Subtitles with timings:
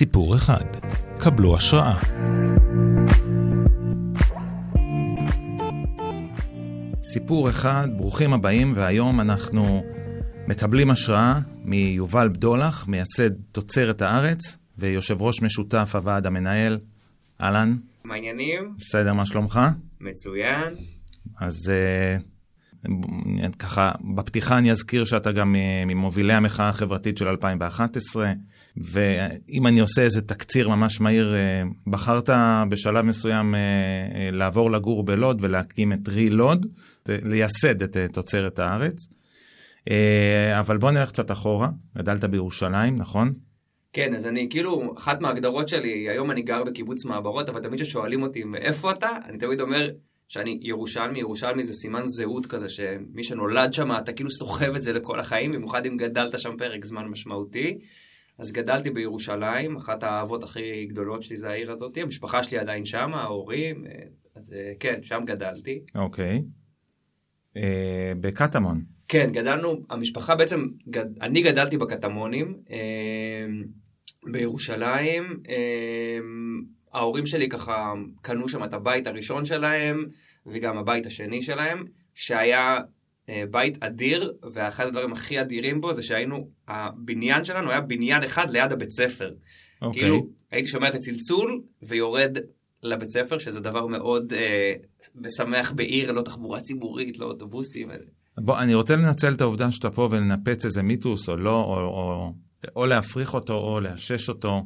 [0.00, 0.64] סיפור אחד.
[1.18, 1.98] קבלו השראה.
[7.02, 9.82] סיפור אחד, ברוכים הבאים, והיום אנחנו
[10.48, 16.78] מקבלים השראה מיובל בדולח, מייסד תוצרת הארץ, ויושב ראש משותף הוועד המנהל.
[17.40, 17.76] אהלן.
[18.04, 18.74] מה העניינים?
[18.78, 19.60] בסדר, מה שלומך?
[20.00, 20.74] מצוין.
[21.40, 22.22] אז uh,
[23.58, 25.56] ככה, בפתיחה אני אזכיר שאתה גם
[25.86, 28.32] ממובילי המחאה החברתית של 2011,
[28.76, 32.30] ואם אני עושה איזה תקציר ממש מהיר, uh, בחרת
[32.70, 33.58] בשלב מסוים uh,
[34.34, 36.66] לעבור לגור בלוד ולהקים את רי-לוד,
[37.08, 38.96] לייסד את תוצרת הארץ.
[40.58, 43.32] אבל בוא נלך קצת אחורה, גדלת בירושלים, נכון?
[43.92, 48.22] כן, אז אני כאילו, אחת מההגדרות שלי, היום אני גר בקיבוץ מעברות, אבל תמיד כששואלים
[48.22, 49.90] אותי מאיפה אתה, אני תמיד אומר
[50.30, 54.92] שאני ירושלמי, ירושלמי זה סימן זהות כזה, שמי שנולד שם, אתה כאילו סוחב את זה
[54.92, 57.78] לכל החיים, במיוחד אם גדלת שם פרק זמן משמעותי.
[58.38, 63.14] אז גדלתי בירושלים, אחת האהבות הכי גדולות שלי זה העיר הזאת, המשפחה שלי עדיין שם,
[63.14, 63.84] ההורים,
[64.36, 65.80] אז כן, שם גדלתי.
[65.94, 66.42] אוקיי.
[67.56, 68.84] אה, בקטמון.
[69.08, 73.46] כן, גדלנו, המשפחה בעצם, גד, אני גדלתי בקטמונים אה,
[74.32, 75.40] בירושלים.
[75.48, 76.18] אה,
[76.92, 80.06] ההורים שלי ככה קנו שם את הבית הראשון שלהם,
[80.46, 82.78] וגם הבית השני שלהם, שהיה
[83.28, 88.50] אה, בית אדיר, ואחד הדברים הכי אדירים בו זה שהיינו, הבניין שלנו היה בניין אחד
[88.50, 89.30] ליד הבית ספר.
[89.82, 90.02] אוקיי.
[90.02, 92.38] כאילו, הייתי שומע את הצלצול ויורד
[92.82, 94.72] לבית ספר, שזה דבר מאוד אה,
[95.14, 97.88] משמח בעיר, לא תחבורה ציבורית, לא אוטובוסים.
[98.38, 102.32] בוא, אני רוצה לנצל את העובדה שאתה פה ולנפץ איזה מיתוס או לא, או, או,
[102.76, 104.62] או להפריך אותו או לאשש אותו.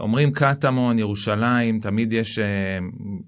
[0.00, 2.78] אומרים קטמון, ירושלים, תמיד יש, אה,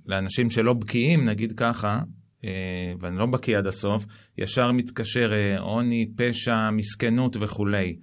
[0.06, 2.00] לאנשים שלא בקיאים, נגיד ככה,
[2.44, 4.04] אה, ואני לא בקיא עד הסוף,
[4.38, 7.96] ישר מתקשר אה, עוני, פשע, מסכנות וכולי.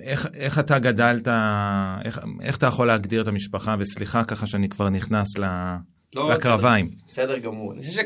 [0.00, 1.28] איך, איך אתה גדלת,
[2.04, 5.44] איך, איך אתה יכול להגדיר את המשפחה, וסליחה ככה שאני כבר נכנס ל,
[6.14, 6.90] לא, לקרביים.
[7.06, 7.72] בסדר, בסדר גמור.
[7.72, 8.02] אני חושב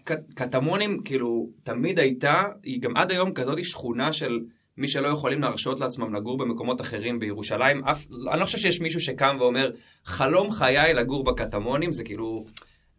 [0.00, 4.38] שקטמונים, כאילו, תמיד הייתה, היא גם עד היום כזאת שכונה של
[4.76, 7.84] מי שלא יכולים להרשות לעצמם לגור במקומות אחרים בירושלים.
[7.84, 9.70] אף, אני לא חושב שיש מישהו שקם ואומר,
[10.04, 12.44] חלום חיי לגור בקטמונים, זה כאילו...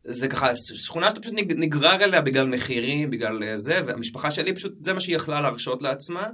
[0.06, 4.94] זה ככה שכונה שאתה פשוט נגרר אליה בגלל מחירים, בגלל זה, והמשפחה שלי פשוט, זה
[4.94, 6.28] מה שהיא יכלה להרשות לעצמה.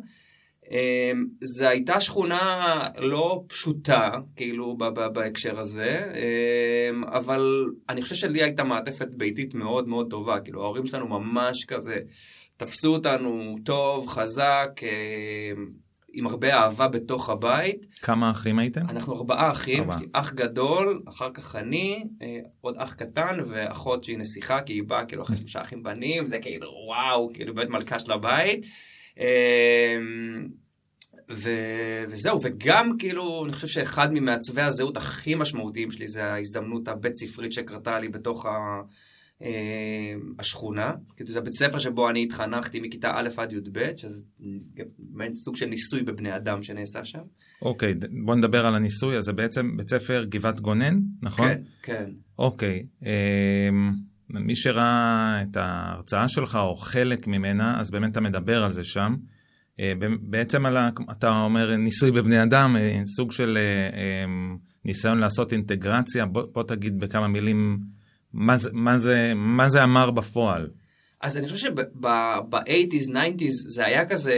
[0.71, 4.77] אמ, זו הייתה שכונה לא פשוטה, כאילו,
[5.13, 10.85] בהקשר הזה, אמ, אבל אני חושב שלי הייתה מעטפת ביתית מאוד מאוד טובה, כאילו, ההורים
[10.85, 11.95] שלנו ממש כזה
[12.59, 15.65] תפסו אותנו טוב, חזק, אמ,
[16.13, 17.85] עם הרבה אהבה בתוך הבית.
[18.01, 18.81] כמה אחים הייתם?
[18.89, 20.05] אנחנו ארבעה אחים, ארבע.
[20.13, 25.05] אח גדול, אחר כך אני, אה, עוד אח קטן ואחות שהיא נסיכה, כי היא באה
[25.05, 28.65] כאילו אחרי שלושה אחים בנים, זה כאילו וואו, כאילו באמת מלכה של הבית.
[29.19, 30.47] אמ,
[31.31, 31.49] ו...
[32.09, 37.53] וזהו, וגם כאילו, אני חושב שאחד ממעצבי הזהות הכי משמעותיים שלי זה ההזדמנות הבית ספרית
[37.53, 38.49] שקרתה לי בתוך ה...
[39.41, 44.21] אה, השכונה, כאילו זה הבית ספר שבו אני התחנכתי מכיתה א' עד י"ב, שזה
[45.13, 47.21] מעין סוג של ניסוי בבני אדם שנעשה שם.
[47.61, 47.93] אוקיי,
[48.25, 51.47] בוא נדבר על הניסוי, אז זה בעצם בית ספר גבעת גונן, נכון?
[51.47, 52.11] כן, כן.
[52.39, 53.69] אוקיי, אה,
[54.29, 59.15] מי שראה את ההרצאה שלך או חלק ממנה, אז באמת אתה מדבר על זה שם.
[59.79, 60.89] אה, בעצם על ה...
[61.11, 64.25] אתה אומר ניסוי בבני אדם, אה, סוג של אה,
[64.85, 67.79] ניסיון לעשות אינטגרציה, בוא, בוא תגיד בכמה מילים
[68.33, 70.67] מה זה, מה, זה, מה זה אמר בפועל.
[71.21, 74.35] אז אני חושב שב-80's, 90's זה היה כזה,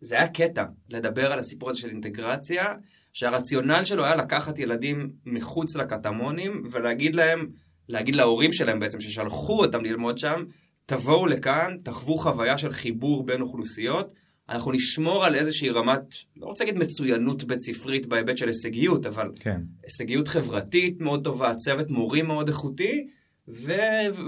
[0.00, 2.64] זה היה קטע לדבר על הסיפור הזה של אינטגרציה,
[3.12, 7.46] שהרציונל שלו היה לקחת ילדים מחוץ לקטמונים ולהגיד להם,
[7.88, 10.44] להגיד להורים שלהם בעצם, ששלחו אותם ללמוד שם,
[10.86, 14.12] תבואו לכאן, תחוו חוויה של חיבור בין אוכלוסיות,
[14.48, 19.30] אנחנו נשמור על איזושהי רמת, לא רוצה להגיד מצוינות בית ספרית בהיבט של הישגיות, אבל
[19.40, 19.60] כן.
[19.82, 23.06] הישגיות חברתית מאוד טובה, צוות מורים מאוד איכותי,
[23.48, 23.72] ו...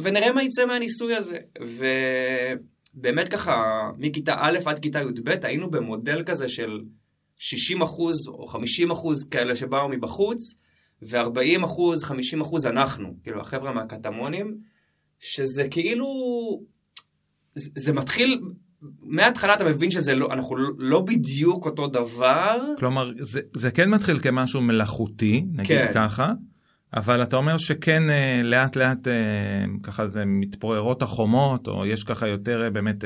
[0.02, 1.38] ונראה מה יצא מהניסוי הזה.
[2.96, 3.52] ובאמת ככה,
[3.98, 6.80] מכיתה א' עד כיתה י"ב היינו במודל כזה של
[7.36, 10.54] 60 אחוז או 50 אחוז כאלה שבאו מבחוץ,
[11.02, 14.56] ו-40 אחוז, 50 אחוז אנחנו, כאילו החבר'ה מהקטמונים,
[15.18, 16.06] שזה כאילו,
[17.54, 18.40] זה, זה מתחיל,
[19.00, 22.58] מההתחלה אתה מבין שזה לא, אנחנו לא בדיוק אותו דבר.
[22.78, 25.90] כלומר, זה, זה כן מתחיל כמשהו מלאכותי, נגיד כן.
[25.94, 26.32] ככה,
[26.94, 32.28] אבל אתה אומר שכן אה, לאט לאט אה, ככה זה מתפוררות החומות, או יש ככה
[32.28, 33.04] יותר אה, באמת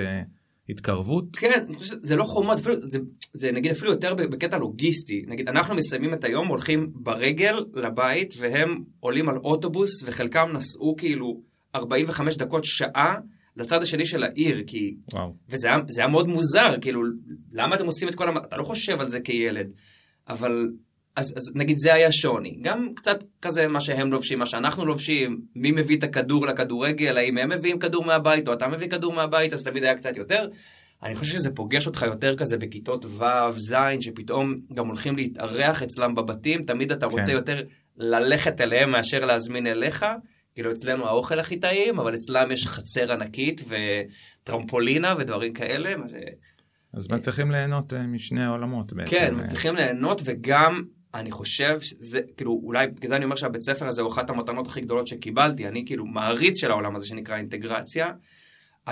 [0.68, 1.36] התקרבות?
[1.36, 2.98] כן, זה לא חומות, אפילו, זה,
[3.32, 5.24] זה נגיד אפילו יותר בקטע לוגיסטי.
[5.26, 11.40] נגיד, אנחנו מסיימים את היום, הולכים ברגל לבית, והם עולים על אוטובוס, וחלקם נסעו כאילו
[11.74, 13.14] 45 דקות, שעה,
[13.56, 14.96] לצד השני של העיר, כי...
[15.12, 15.34] וואו.
[15.48, 17.00] וזה היה, היה מאוד מוזר, כאילו,
[17.52, 18.36] למה אתם עושים את כל המ...
[18.36, 19.66] אתה לא חושב על זה כילד,
[20.28, 20.68] אבל
[21.16, 22.58] אז, אז נגיד זה היה שוני.
[22.62, 27.38] גם קצת כזה מה שהם לובשים, מה שאנחנו לובשים, מי מביא את הכדור לכדורגל, האם
[27.38, 30.48] הם מביאים כדור מהבית או אתה מביא כדור מהבית, אז תמיד היה קצת יותר.
[31.02, 33.24] אני חושב שזה פוגש אותך יותר כזה בכיתות ו',
[33.56, 37.32] ז', שפתאום גם הולכים להתארח אצלם בבתים, תמיד אתה רוצה כן.
[37.32, 37.62] יותר
[37.96, 40.06] ללכת אליהם מאשר להזמין אליך.
[40.54, 45.90] כאילו אצלנו האוכל הכי טעים, אבל אצלם יש חצר ענקית וטרמפולינה ודברים כאלה.
[46.92, 49.10] אז מצליחים ליהנות אה, משני העולמות בעצם.
[49.10, 50.82] כן, מצליחים ליהנות וגם
[51.14, 54.66] אני חושב שזה, כאילו, אולי בגלל זה אני אומר שהבית ספר הזה הוא אחת המתנות
[54.66, 58.06] הכי גדולות שקיבלתי, אני כאילו מעריץ של העולם הזה שנקרא אינטגרציה.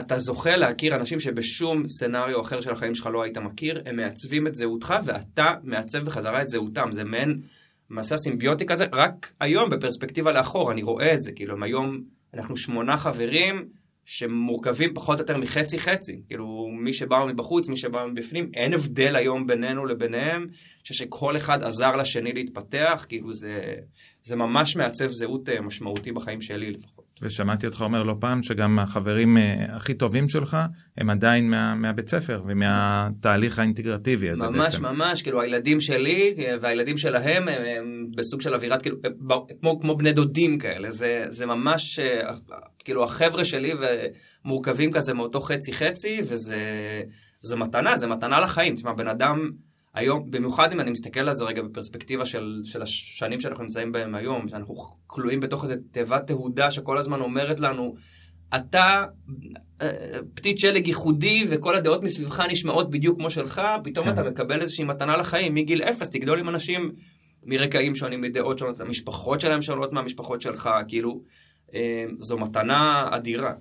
[0.01, 4.47] אתה זוכה להכיר אנשים שבשום סצנריו אחר של החיים שלך לא היית מכיר, הם מעצבים
[4.47, 7.41] את זהותך ואתה מעצב בחזרה את זהותם, זה מעין
[7.91, 12.01] מסע סימביוטי כזה, רק היום בפרספקטיבה לאחור, אני רואה את זה, כאילו, היום
[12.35, 13.69] אנחנו שמונה חברים,
[14.05, 19.17] שמורכבים פחות או יותר מחצי חצי, כאילו מי שבא מבחוץ, מי שבא מבפנים, אין הבדל
[19.17, 23.75] היום בינינו לביניהם, אני חושב שכל אחד עזר לשני להתפתח, כאילו זה,
[24.23, 27.02] זה ממש מעצב זהות אה, משמעותי בחיים שלי לפחות.
[27.23, 30.57] ושמעתי אותך אומר לא פעם שגם החברים אה, הכי טובים שלך
[30.99, 34.87] הם עדיין מה, מהבית ספר ומהתהליך האינטגרטיבי הזה ממש בעצם.
[34.87, 38.97] ממש כאילו הילדים שלי אה, והילדים שלהם הם, הם בסוג של אווירת כאילו
[39.61, 42.01] כמו, כמו בני דודים כאלה זה, זה ממש
[42.85, 43.73] כאילו החבר'ה שלי
[44.45, 49.51] ומורכבים כזה מאותו חצי חצי וזה מתנה זה מתנה לחיים תשמע בן אדם.
[49.95, 54.15] היום, במיוחד אם אני מסתכל על זה רגע בפרספקטיבה של, של השנים שאנחנו נמצאים בהם
[54.15, 54.75] היום, שאנחנו
[55.07, 57.95] כלואים בתוך איזה תיבת תהודה שכל הזמן אומרת לנו,
[58.57, 59.05] אתה
[59.83, 64.13] אה, פתית שלג ייחודי וכל הדעות מסביבך נשמעות בדיוק כמו שלך, פתאום כן.
[64.13, 66.93] אתה מקבל איזושהי מתנה לחיים מגיל אפס, תגדול עם אנשים
[67.45, 71.23] מרקעים שונים, מדעות שונות, המשפחות שלהם שונות מהמשפחות שלך, כאילו,
[71.75, 73.53] אה, זו מתנה אדירה.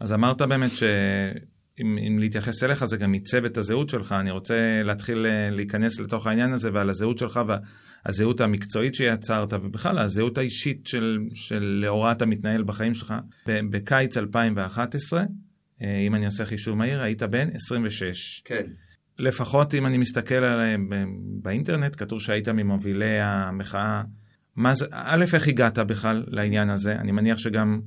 [0.00, 0.82] אז אמרת באמת ש...
[1.80, 6.00] אם, אם להתייחס אליך זה גם עיצב את הזהות שלך, אני רוצה להתחיל אה, להיכנס
[6.00, 7.40] לתוך העניין הזה ועל הזהות שלך
[8.06, 13.14] והזהות המקצועית שיצרת ובכלל הזהות האישית של, של לאורה אתה מתנהל בחיים שלך.
[13.46, 15.24] בקיץ 2011,
[15.82, 18.42] אה, אם אני עושה חישוב מהיר, היית בן 26.
[18.44, 18.66] כן.
[19.18, 20.88] לפחות אם אני מסתכל עליהם
[21.42, 24.02] באינטרנט, כתוב שהיית ממובילי המחאה.
[24.56, 26.92] מה זה, א', איך הגעת בכלל לעניין הזה?
[26.92, 27.80] אני מניח שגם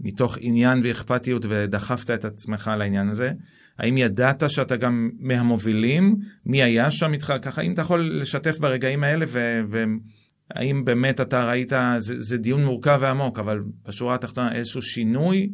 [0.00, 3.32] מתוך עניין ואכפתיות ודחפת את עצמך לעניין הזה?
[3.78, 6.16] האם ידעת שאתה גם מהמובילים?
[6.46, 7.32] מי היה שם איתך?
[7.42, 9.26] ככה, אם אתה יכול לשתף ברגעים האלה,
[9.68, 15.50] והאם באמת אתה ראית, זה, זה דיון מורכב ועמוק, אבל בשורה התחתונה איזשהו שינוי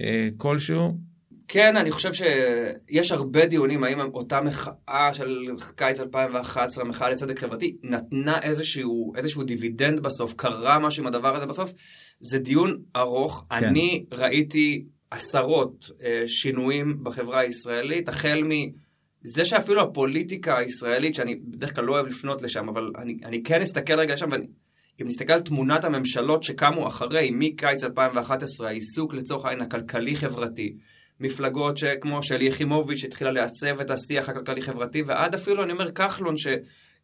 [0.00, 0.98] אה, כלשהו?
[1.48, 5.46] כן, אני חושב שיש הרבה דיונים האם אותה מחאה של
[5.76, 11.46] קיץ 2011, המחאה לצדק חברתי, נתנה איזשהו, איזשהו דיבידנד בסוף, קרה משהו עם הדבר הזה
[11.46, 11.72] בסוף.
[12.20, 13.46] זה דיון ארוך.
[13.50, 13.64] כן.
[13.64, 21.84] אני ראיתי עשרות אה, שינויים בחברה הישראלית, החל מזה שאפילו הפוליטיקה הישראלית, שאני בדרך כלל
[21.84, 25.84] לא אוהב לפנות לשם, אבל אני, אני כן אסתכל רגע לשם, ואם נסתכל על תמונת
[25.84, 30.74] הממשלות שקמו אחרי, מקיץ 2011, העיסוק לצורך העניין הכלכלי-חברתי,
[31.20, 36.46] מפלגות שכמו שלי יחימוביץ' התחילה לעצב את השיח הכלכלי-חברתי, ועד אפילו, אני אומר, כחלון, ש...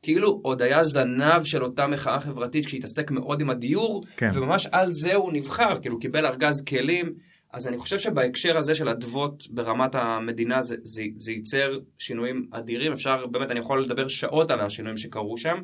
[0.05, 4.31] כאילו עוד היה זנב של אותה מחאה חברתית שהתעסק מאוד עם הדיור, כן.
[4.35, 7.15] וממש על זה הוא נבחר, כאילו קיבל ארגז כלים.
[7.53, 12.93] אז אני חושב שבהקשר הזה של אדוות ברמת המדינה זה, זה, זה ייצר שינויים אדירים,
[12.93, 15.59] אפשר, באמת, אני יכול לדבר שעות על השינויים שקרו שם.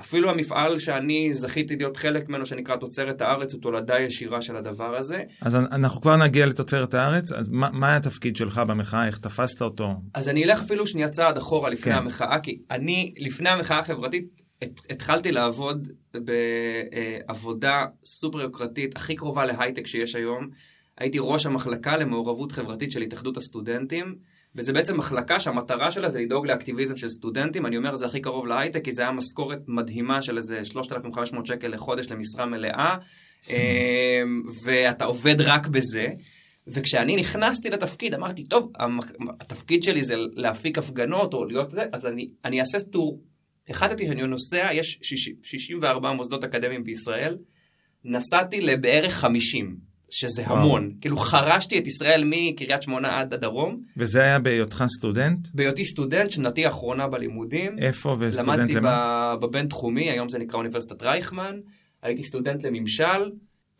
[0.00, 4.96] אפילו המפעל שאני זכיתי להיות חלק ממנו, שנקרא תוצרת הארץ, הוא תולדה ישירה של הדבר
[4.96, 5.22] הזה.
[5.40, 9.94] אז אנחנו כבר נגיע לתוצרת הארץ, אז מה, מה התפקיד שלך במחאה, איך תפסת אותו?
[10.14, 11.98] אז אני אלך אפילו שנייה צעד אחורה לפני כן.
[11.98, 14.24] המחאה, כי אני, לפני המחאה החברתית,
[14.90, 20.48] התחלתי לעבוד בעבודה סופר יוקרתית, הכי קרובה להייטק שיש היום.
[20.98, 24.14] הייתי ראש המחלקה למעורבות חברתית של התאחדות הסטודנטים,
[24.56, 27.66] וזה בעצם מחלקה שהמטרה שלה זה לדאוג לאקטיביזם של סטודנטים.
[27.66, 31.68] אני אומר זה הכי קרוב להייטק, כי זה היה משכורת מדהימה של איזה 3,500 שקל
[31.68, 32.96] לחודש למשרה מלאה,
[33.48, 33.54] אמ,
[34.64, 36.06] ואתה עובד רק בזה.
[36.66, 38.72] וכשאני נכנסתי לתפקיד אמרתי, טוב,
[39.40, 43.22] התפקיד שלי זה להפיק הפגנות או להיות זה, אז אני, אני אעשה טור.
[43.68, 44.98] החלטתי שאני נוסע, יש
[45.42, 47.36] 64 מוסדות אקדמיים בישראל,
[48.04, 49.93] נסעתי לבערך 50.
[50.10, 50.56] שזה וואו.
[50.58, 50.90] המון.
[51.00, 53.80] כאילו חרשתי את ישראל מקריית שמונה עד הדרום.
[53.96, 55.48] וזה היה בהיותך סטודנט?
[55.54, 57.78] בהיותי סטודנט, שנתי האחרונה בלימודים.
[57.78, 59.30] איפה וסטודנט למה?
[59.30, 61.60] למדתי בבין תחומי, היום זה נקרא אוניברסיטת רייכמן.
[62.02, 63.30] הייתי סטודנט לממשל.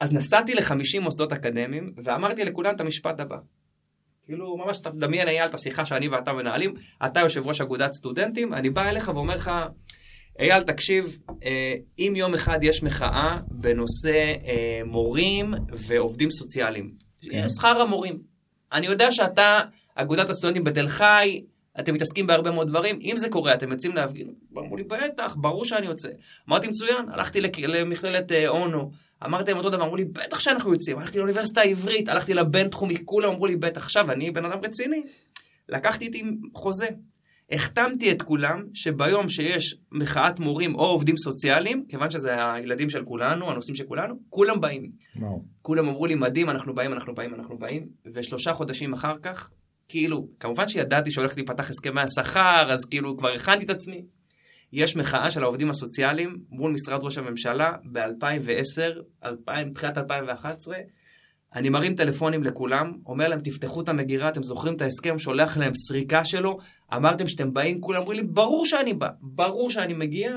[0.01, 3.37] אז נסעתי ל-50 מוסדות אקדמיים, ואמרתי לכולם את המשפט הבא.
[4.27, 6.75] כאילו, ממש תדמיין אייל את השיחה שאני ואתה מנהלים,
[7.07, 9.51] אתה יושב ראש אגודת סטודנטים, אני בא אליך ואומר לך,
[10.39, 17.49] אייל, תקשיב, אה, אם יום אחד יש מחאה בנושא אה, מורים ועובדים סוציאליים, כן.
[17.49, 18.19] שכר המורים.
[18.73, 19.61] אני יודע שאתה,
[19.95, 21.45] אגודת הסטודנטים בתל חי,
[21.81, 24.35] אתם מתעסקים בהרבה מאוד דברים, אם זה קורה, אתם יוצאים להפגין?
[24.59, 26.09] אמרו לי, בטח, ברור שאני יוצא.
[26.49, 28.91] אמרתי, מצוין, הלכתי למכללת אה, אונו,
[29.25, 33.31] אמרתי להם אותו דבר, אמרו לי, בטח שאנחנו יוצאים, הלכתי לאוניברסיטה העברית, הלכתי לבינתחומי, כולם
[33.31, 35.03] אמרו לי, בטח, עכשיו אני בן אדם רציני.
[35.69, 36.23] לקחתי איתי
[36.55, 36.87] חוזה,
[37.55, 43.51] החתמתי את כולם שביום שיש מחאת מורים או עובדים סוציאליים, כיוון שזה הילדים של כולנו,
[43.51, 44.91] הנושאים של כולנו, כולם באים.
[45.17, 45.43] וואו.
[45.63, 49.51] כולם אמרו לי, מדהים, אנחנו באים, אנחנו באים, אנחנו באים, ושלושה חודשים אחר כך,
[49.89, 54.03] כאילו, כמובן שידעתי שהולך להיפתח הסכמי השכר, אז כאילו כבר הכנתי את עצמי.
[54.73, 59.29] יש מחאה של העובדים הסוציאליים מול משרד ראש הממשלה ב-2010,
[59.75, 60.77] תחילת 2011,
[61.55, 65.75] אני מרים טלפונים לכולם, אומר להם, תפתחו את המגירה, אתם זוכרים את ההסכם, שולח להם
[65.75, 66.59] סריקה שלו,
[66.95, 70.31] אמרתם שאתם באים, כולם אומרים לי, ברור שאני בא, ברור שאני מגיע,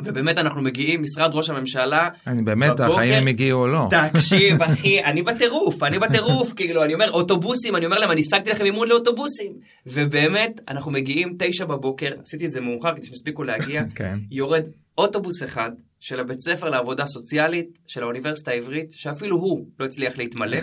[0.00, 2.08] ובאמת אנחנו מגיעים, משרד ראש הממשלה.
[2.26, 3.88] אני באמת, בבוקר, החיים הם הגיעו או לא.
[4.12, 8.50] תקשיב, אחי, אני בטירוף, אני בטירוף, כאילו, אני אומר, אוטובוסים, אני אומר להם, אני השגתי
[8.50, 9.52] לכם מימון לאוטובוסים.
[9.86, 14.18] ובאמת, אנחנו מגיעים תשע בבוקר, עשיתי את זה מאוחר כדי שיספיקו להגיע, כן.
[14.30, 14.62] יורד
[14.98, 20.58] אוטובוס אחד של הבית ספר לעבודה סוציאלית של האוניברסיטה העברית, שאפילו הוא לא הצליח להתמלא.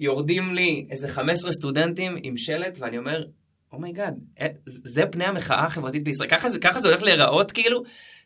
[0.00, 3.24] יורדים לי איזה 15 סטודנטים עם שלט, ואני אומר,
[3.72, 7.52] oh my god, oh זה פני המחאה החברתית בישראל, ככה זה, ככה זה הולך להיראות
[7.52, 7.82] כאילו?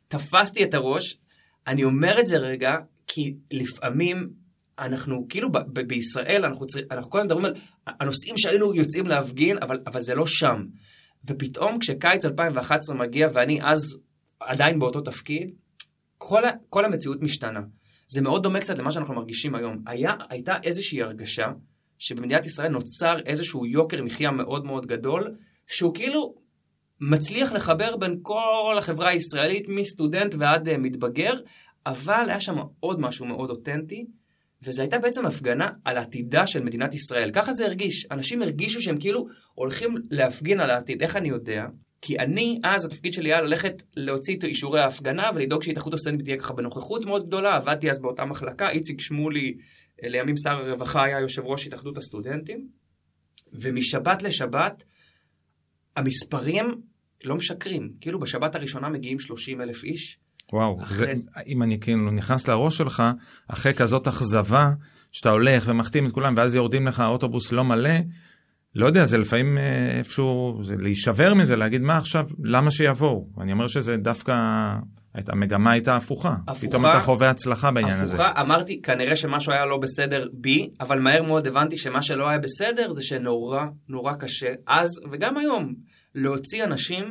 [0.09, 1.19] תפסתי את הראש,
[1.66, 2.76] אני אומר את זה רגע,
[3.07, 4.30] כי לפעמים
[4.78, 6.80] אנחנו כאילו ב- ב- בישראל, אנחנו, צר...
[6.90, 7.45] אנחנו כל הזמן מדברים
[7.87, 10.64] על הנושאים שהיינו יוצאים להפגין, אבל, אבל זה לא שם.
[11.25, 13.97] ופתאום כשקיץ 2011 מגיע ואני אז
[14.40, 15.50] עדיין באותו תפקיד,
[16.23, 17.61] כל, כל המציאות משתנה.
[18.09, 19.83] זה מאוד דומה קצת למה שאנחנו מרגישים היום.
[19.87, 21.47] היה, הייתה איזושהי הרגשה
[21.99, 25.35] שבמדינת ישראל נוצר איזשהו יוקר מחיה מאוד מאוד גדול,
[25.67, 26.35] שהוא כאילו
[27.00, 31.33] מצליח לחבר בין כל החברה הישראלית, מסטודנט ועד uh, מתבגר,
[31.87, 34.07] אבל היה שם עוד משהו מאוד אותנטי,
[34.62, 37.31] וזו הייתה בעצם הפגנה על עתידה של מדינת ישראל.
[37.31, 38.07] ככה זה הרגיש.
[38.11, 41.03] אנשים הרגישו שהם כאילו הולכים להפגין על העתיד.
[41.03, 41.65] איך אני יודע?
[42.02, 46.38] כי אני, אז התפקיד שלי היה ללכת להוציא את אישורי ההפגנה ולדאוג שהתאחדות הסטודנטים תהיה
[46.38, 47.57] ככה בנוכחות מאוד גדולה.
[47.57, 49.54] עבדתי אז באותה מחלקה, איציק שמולי,
[50.02, 52.69] אה, לימים שר הרווחה, היה יושב ראש התאחדות הסטודנטים.
[53.52, 54.85] ומשבת לשבת,
[55.97, 56.80] המספרים
[57.25, 57.92] לא משקרים.
[58.00, 60.19] כאילו בשבת הראשונה מגיעים 30 אלף איש.
[60.52, 61.16] וואו, אחרי...
[61.16, 63.02] זה, אם אני כאילו נכנס לראש שלך,
[63.49, 64.71] אחרי כזאת אכזבה,
[65.12, 67.90] שאתה הולך ומחתים את כולם, ואז יורדים לך האוטובוס לא מלא,
[68.75, 73.27] לא יודע, זה לפעמים אה, איפשהו, זה להישבר מזה, להגיד מה עכשיו, למה שיבואו?
[73.41, 74.35] אני אומר שזה דווקא,
[75.15, 76.37] המגמה הייתה הפוכה.
[76.47, 76.67] הפוכה.
[76.67, 78.15] פתאום אתה חווה הצלחה בעניין הפוכה, הזה.
[78.15, 82.39] הפוכה, אמרתי, כנראה שמשהו היה לא בסדר בי, אבל מהר מאוד הבנתי שמה שלא היה
[82.39, 85.75] בסדר זה שנורא, נורא קשה, אז וגם היום,
[86.15, 87.05] להוציא אנשים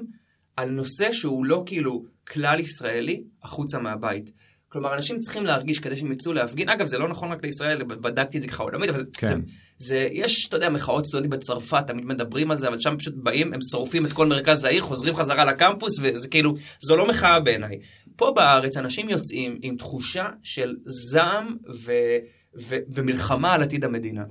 [0.55, 4.31] על נושא שהוא לא כאילו כלל ישראלי החוצה מהבית.
[4.69, 6.69] כלומר, אנשים צריכים להרגיש כדי שהם יצאו להפגין.
[6.69, 9.27] אגב, זה לא נכון רק לישראל, בדקתי את זה ככה עולמית, אבל כן.
[9.27, 9.35] זה,
[9.77, 13.53] זה, יש, אתה יודע, מחאות סטודנטים בצרפת, תמיד מדברים על זה, אבל שם פשוט באים,
[13.53, 17.79] הם שורפים את כל מרכז העיר, חוזרים חזרה לקמפוס, וזה כאילו, זו לא מחאה בעיניי.
[18.15, 20.75] פה בארץ אנשים יוצאים עם תחושה של
[21.11, 21.91] זעם ו,
[22.61, 24.23] ו, ומלחמה על עתיד המדינה.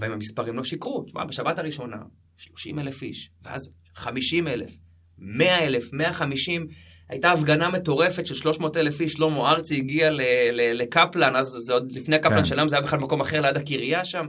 [0.00, 1.02] והמספרים לא שיקרו.
[1.02, 1.96] תשמע, בשבת הראשונה,
[2.36, 3.60] 30 אלף איש, ואז
[3.94, 4.76] 50 אלף,
[5.18, 6.66] 100 אלף, 150
[7.08, 10.10] הייתה הפגנה מטורפת של 300 אלף איש, שלמה ארצי הגיע
[10.52, 12.44] לקפלן, אז זה עוד לפני קפלן כן.
[12.44, 14.26] שלם, זה היה בכלל במקום אחר ליד הקריה שם.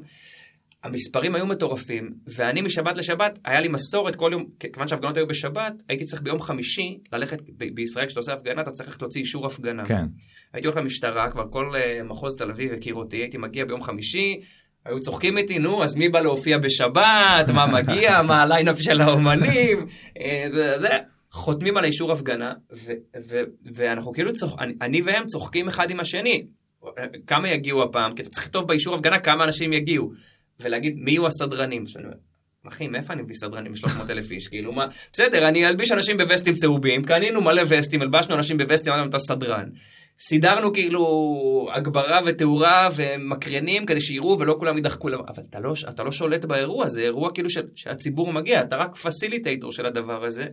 [0.85, 5.73] המספרים היו מטורפים, ואני משבת לשבת, היה לי מסורת כל יום, כיוון שההפגנות היו בשבת,
[5.89, 9.85] הייתי צריך ביום חמישי ללכת, ב- בישראל כשאתה עושה הפגנה, אתה צריך להוציא אישור הפגנה.
[9.85, 10.05] כן.
[10.53, 14.39] הייתי הולך למשטרה, כבר כל uh, מחוז תל אביב הכיר אותי, הייתי מגיע ביום חמישי,
[14.85, 19.01] היו צוחקים איתי, נו, אז מי בא להופיע בשבת, מה מגיע, מה ה line-up של
[19.01, 19.85] האומנים,
[20.19, 21.14] אה, זה, זה.
[21.35, 22.91] חותמים על אישור הפגנה, ו-
[23.29, 26.45] ו- ואנחנו כאילו צוחקים, אני, אני והם צוחקים אחד עם השני.
[27.27, 28.11] כמה יגיעו הפעם?
[28.11, 30.11] כי אתה צריך לכתוב באישור הפגנה כמה אנשים יגיעו.
[30.59, 31.87] ולהגיד מי יהיו הסדרנים.
[31.87, 32.15] שאני אומר,
[32.67, 34.47] אחי, מאיפה אני מביא סדרנים ב-300 אלף איש?
[34.47, 39.09] כאילו, מה, בסדר, אני אלביש אנשים בווסטים צהובים, קנינו מלא וסטים, הלבשנו אנשים בווסטים, אמרנו
[39.09, 39.69] אתה סדרן.
[40.19, 41.05] סידרנו כאילו
[41.75, 46.87] הגברה ותאורה ומקרנים כדי שיראו ולא כולם ידחקו, אבל אתה לא, אתה לא שולט באירוע,
[46.87, 50.45] זה אירוע כאילו ש, שהציבור מגיע, אתה רק פסיליטייטור של הדבר הזה.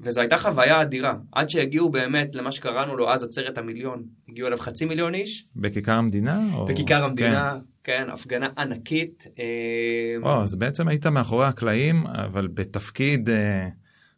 [0.00, 4.02] וזו הייתה חוויה אדירה, עד שהגיעו באמת למה שקראנו לו אז עצרת המיליון.
[4.28, 5.48] הגיעו אליו חצי מיליון איש.
[5.56, 6.40] בכיכר המדינה?
[6.54, 6.64] או...
[6.64, 9.26] בכיכר המדינה, כן, כן הפגנה ענקית.
[9.38, 13.68] אה, או, אז בעצם היית מאחורי הקלעים, אבל בתפקיד אה,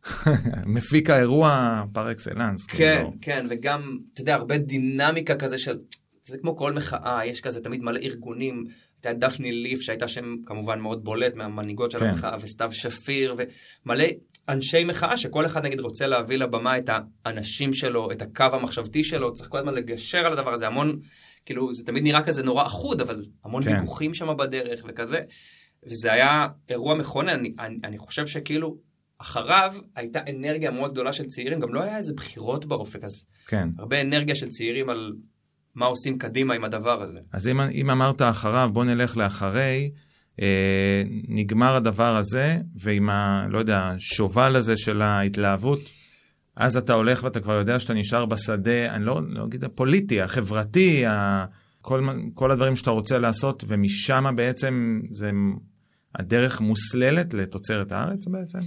[0.76, 2.66] מפיק האירוע פר אקסלנס.
[2.66, 3.12] כן, כאילו.
[3.20, 5.78] כן, וגם, אתה יודע, הרבה דינמיקה כזה של,
[6.24, 8.64] זה כמו כל מחאה, יש כזה תמיד מלא ארגונים.
[9.04, 12.04] הייתה דפני ליף שהייתה שם כמובן מאוד בולט מהמנהיגות של כן.
[12.04, 14.04] המחאה וסתיו שפיר ומלא
[14.48, 16.90] אנשי מחאה שכל אחד נגיד רוצה להביא לבמה את
[17.24, 20.98] האנשים שלו, את הקו המחשבתי שלו, צריך כל הזמן לגשר על הדבר הזה, המון,
[21.44, 23.70] כאילו זה תמיד נראה כזה נורא אחוד, אבל המון כן.
[23.72, 25.18] ויכוחים שם בדרך וכזה.
[25.86, 28.76] וזה היה אירוע מכונן, אני, אני, אני חושב שכאילו
[29.18, 33.68] אחריו הייתה אנרגיה מאוד גדולה של צעירים, גם לא היה איזה בחירות באופק, אז כן.
[33.78, 35.12] הרבה אנרגיה של צעירים על
[35.74, 37.18] מה עושים קדימה עם הדבר הזה.
[37.32, 39.90] אז אם, אם אמרת אחריו, בוא נלך לאחרי,
[41.28, 43.46] נגמר הדבר הזה, ועם ה...
[43.50, 45.80] לא יודע, שובל הזה של ההתלהבות,
[46.56, 51.06] אז אתה הולך ואתה כבר יודע שאתה נשאר בשדה, אני לא, לא אגיד הפוליטי, החברתי,
[51.06, 51.44] ה...
[51.80, 55.30] כל, כל הדברים שאתה רוצה לעשות, ומשם בעצם זה
[56.14, 58.58] הדרך מוסללת לתוצרת הארץ בעצם?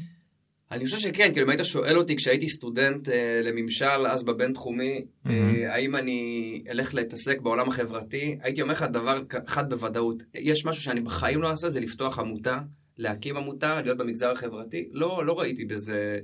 [0.71, 5.29] אני חושב שכן, כאילו אם היית שואל אותי כשהייתי סטודנט אה, לממשל אז בבינתחומי, Mhm.
[5.29, 10.83] אה, האם אני אלך להתעסק בעולם החברתי, הייתי אומר לך דבר אחד בוודאות, יש משהו
[10.83, 12.59] שאני בחיים לא אעשה, זה לפתוח עמותה,
[12.97, 16.19] להקים עמותה, להיות במגזר החברתי, לא, לא ראיתי בזה,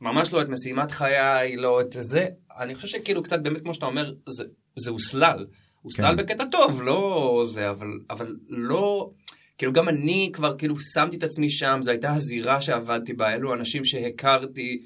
[0.00, 2.26] ממש לא את משימת חיי, לא את זה,
[2.58, 4.44] אני חושב שכאילו קצת באמת כמו שאתה אומר, זה,
[4.76, 5.46] זה הוסלל,
[5.82, 6.22] הוסלל כן.
[6.22, 9.10] בקטע טוב, לא זה, אבל, אבל לא...
[9.58, 13.54] כאילו גם אני כבר כאילו שמתי את עצמי שם, זו הייתה הזירה שעבדתי בה, אלו
[13.54, 14.82] אנשים שהכרתי,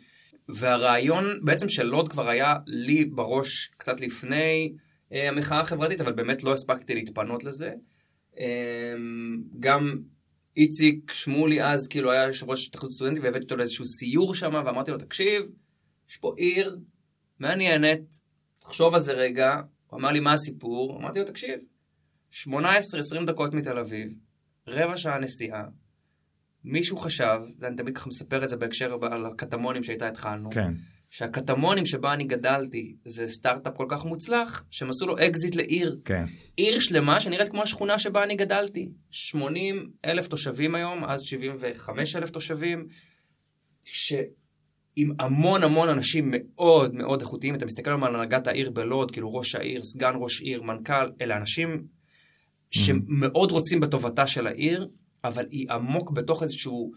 [0.48, 4.72] והרעיון בעצם של לוד כבר היה לי בראש קצת לפני
[5.12, 7.72] אה, המחאה החברתית, אבל באמת לא הספקתי להתפנות לזה.
[8.38, 8.94] אה,
[9.60, 9.98] גם
[10.56, 14.90] איציק שמולי אז כאילו היה יושב ראש התאחדות סטודנטים והבאתי אותו לאיזשהו סיור שם ואמרתי
[14.90, 15.42] לו תקשיב,
[16.08, 16.78] יש פה עיר
[17.38, 18.00] מעניינת,
[18.58, 21.58] תחשוב על זה רגע, הוא אמר לי מה הסיפור, אמרתי לו תקשיב,
[22.32, 22.46] 18-20
[23.26, 24.16] דקות מתל אביב,
[24.66, 25.64] רבע שעה נסיעה,
[26.64, 30.74] מישהו חשב, אני תמיד ככה מספר את זה בהקשר על הקטמונים שאיתה התחלנו, כן.
[31.10, 36.00] שהקטמונים שבה אני גדלתי זה סטארט-אפ כל כך מוצלח, שהם עשו לו אקזיט לעיר.
[36.04, 36.24] כן.
[36.56, 38.92] עיר שלמה שנראית כמו השכונה שבה אני גדלתי.
[39.10, 42.86] 80 אלף תושבים היום, אז 75 אלף תושבים,
[43.82, 49.34] שעם המון המון אנשים מאוד מאוד איכותיים, אתה מסתכל היום על הנהגת העיר בלוד, כאילו
[49.34, 51.86] ראש העיר, סגן ראש עיר, מנכ"ל, אלה אנשים
[52.72, 54.88] שמאוד רוצים בטובתה של העיר,
[55.24, 56.92] אבל היא עמוק בתוך איזשהו,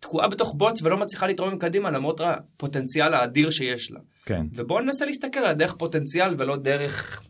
[0.00, 4.00] תקועה בתוך בוץ ולא מצליחה לתרום קדימה למרות הפוטנציאל האדיר שיש לה.
[4.24, 4.46] כן.
[4.54, 7.22] ובואו ננסה להסתכל על דרך פוטנציאל ולא דרך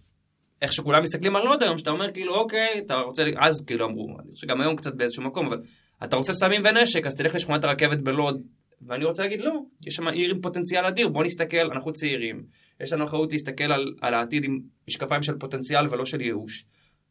[0.62, 4.16] איך שכולם מסתכלים על לוד היום, שאתה אומר כאילו אוקיי, אתה רוצה, אז כאילו אמרו,
[4.20, 5.62] אני חושב שגם היום קצת באיזשהו מקום, אבל
[6.04, 8.42] אתה רוצה סמים ונשק, אז תלך לשכונת הרכבת בלוד.
[8.86, 12.42] ואני רוצה להגיד לא, יש שם עיר עם פוטנציאל אדיר, בוא נסתכל, אנחנו צעירים,
[12.80, 16.64] יש לנו אחריות להסתכל על, על העתיד עם משקפיים של פוטנציאל ולא של ייאוש.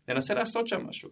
[0.10, 1.10] ננסה לעשות שם משהו.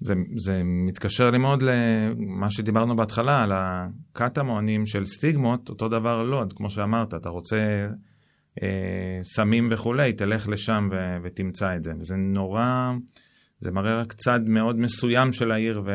[0.00, 6.52] זה, זה מתקשר לי מאוד למה שדיברנו בהתחלה, על הקטמונים של סטיגמות, אותו דבר לוד,
[6.52, 7.88] כמו שאמרת, אתה רוצה
[8.62, 11.92] אה, סמים וכולי, תלך לשם ו, ותמצא את זה.
[11.98, 12.92] וזה נורא,
[13.60, 15.90] זה מראה רק צד מאוד מסוים של העיר, ו,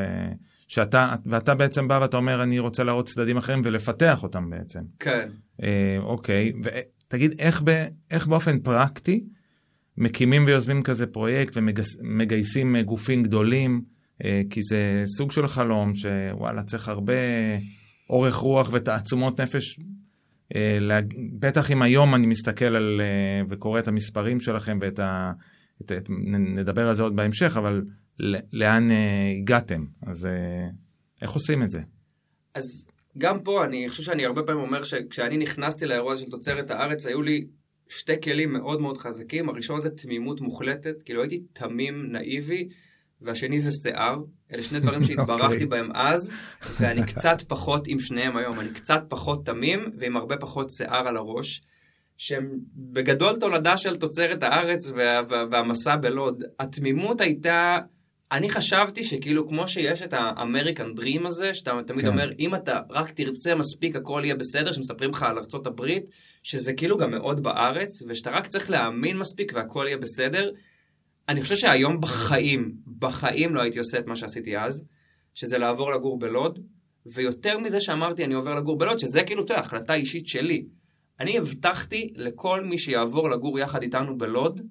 [0.67, 4.81] שאתה, ואתה בעצם בא ואתה אומר, אני רוצה להראות צדדים אחרים ולפתח אותם בעצם.
[4.99, 5.29] כן.
[5.63, 9.23] אה, אוקיי, ותגיד, איך, ב, איך באופן פרקטי
[9.97, 13.81] מקימים ויוזמים כזה פרויקט ומגייסים אה, גופים גדולים,
[14.25, 17.13] אה, כי זה סוג של חלום שוואלה, צריך הרבה
[18.09, 19.79] אורך רוח ותעצומות נפש.
[20.55, 20.99] אה.
[21.39, 23.01] בטח אם היום אני מסתכל על
[23.49, 25.31] וקורא את המספרים שלכם ואת ה...
[25.81, 26.09] את, את,
[26.55, 27.81] נדבר על זה עוד בהמשך, אבל
[28.53, 28.87] לאן
[29.41, 29.85] הגעתם?
[30.07, 30.27] אז
[31.21, 31.81] איך עושים את זה?
[32.55, 37.05] אז גם פה אני חושב שאני הרבה פעמים אומר שכשאני נכנסתי לאירוע של תוצרת הארץ,
[37.05, 37.45] היו לי
[37.89, 39.49] שתי כלים מאוד מאוד חזקים.
[39.49, 42.67] הראשון זה תמימות מוחלטת, כאילו הייתי תמים, נאיבי,
[43.21, 44.17] והשני זה שיער.
[44.53, 45.67] אלה שני דברים שהתברכתי okay.
[45.67, 46.31] בהם אז,
[46.79, 48.59] ואני קצת פחות עם שניהם היום.
[48.59, 51.61] אני קצת פחות תמים ועם הרבה פחות שיער על הראש.
[52.17, 56.43] שהם בגדול תולדה של תוצרת הארץ וה, וה, והמסע בלוד.
[56.59, 57.77] התמימות הייתה,
[58.31, 62.07] אני חשבתי שכאילו כמו שיש את האמריקן דרים הזה, שאתה תמיד כן.
[62.07, 66.03] אומר, אם אתה רק תרצה מספיק הכל יהיה בסדר, שמספרים לך על ארצות הברית,
[66.43, 70.51] שזה כאילו גם מאוד בארץ, ושאתה רק צריך להאמין מספיק והכל יהיה בסדר.
[71.29, 74.83] אני חושב שהיום בחיים, בחיים לא הייתי עושה את מה שעשיתי אז,
[75.33, 76.59] שזה לעבור לגור בלוד,
[77.05, 80.65] ויותר מזה שאמרתי אני עובר לגור בלוד, שזה כאילו, אתה יודע, החלטה אישית שלי.
[81.19, 84.61] אני הבטחתי לכל מי שיעבור לגור יחד איתנו בלוד,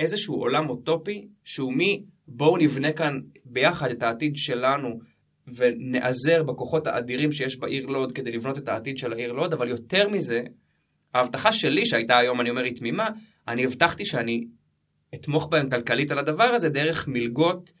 [0.00, 4.98] איזשהו עולם אוטופי, שהוא מי, בואו נבנה כאן ביחד את העתיד שלנו,
[5.54, 10.08] ונעזר בכוחות האדירים שיש בעיר לוד כדי לבנות את העתיד של העיר לוד, אבל יותר
[10.08, 10.42] מזה,
[11.14, 13.08] ההבטחה שלי, שהייתה היום, אני אומר, היא תמימה,
[13.48, 14.46] אני הבטחתי שאני
[15.14, 17.72] אתמוך בהם כלכלית על הדבר הזה דרך מלגות,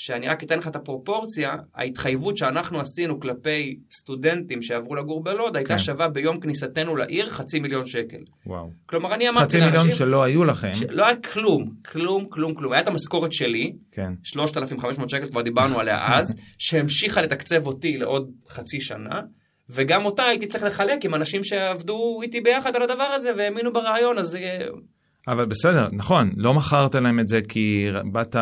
[0.00, 5.74] שאני רק אתן לך את הפרופורציה, ההתחייבות שאנחנו עשינו כלפי סטודנטים שעברו לגור בלוד, הייתה
[5.74, 5.78] כן.
[5.78, 8.18] שווה ביום כניסתנו לעיר חצי מיליון שקל.
[8.46, 8.70] וואו.
[8.86, 9.60] כלומר, אני אמרתי לאנשים...
[9.60, 10.72] חצי מיליון שלא היו לכם.
[10.90, 12.72] לא היה כלום, כלום, כלום, כלום.
[12.72, 14.12] היה את המשכורת שלי, כן.
[14.24, 19.20] 3,500 שקל, כבר דיברנו עליה אז, שהמשיכה לתקצב אותי לעוד חצי שנה.
[19.70, 24.18] וגם אותה הייתי צריך לחלק עם אנשים שעבדו איתי ביחד על הדבר הזה והאמינו ברעיון,
[24.18, 24.38] אז
[25.28, 28.36] אבל בסדר, נכון, לא מכרת להם את זה כי באת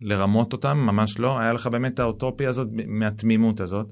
[0.00, 3.86] לרמות אותם, ממש לא, היה לך באמת האוטופיה הזאת מהתמימות הזאת.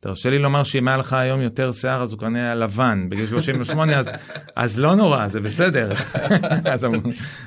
[0.00, 3.98] תרשה לי לומר שאם היה לך היום יותר שיער אז הוא כנראה לבן בגיל 38
[3.98, 4.10] אז,
[4.56, 5.92] אז לא נורא זה בסדר.
[6.72, 6.86] אז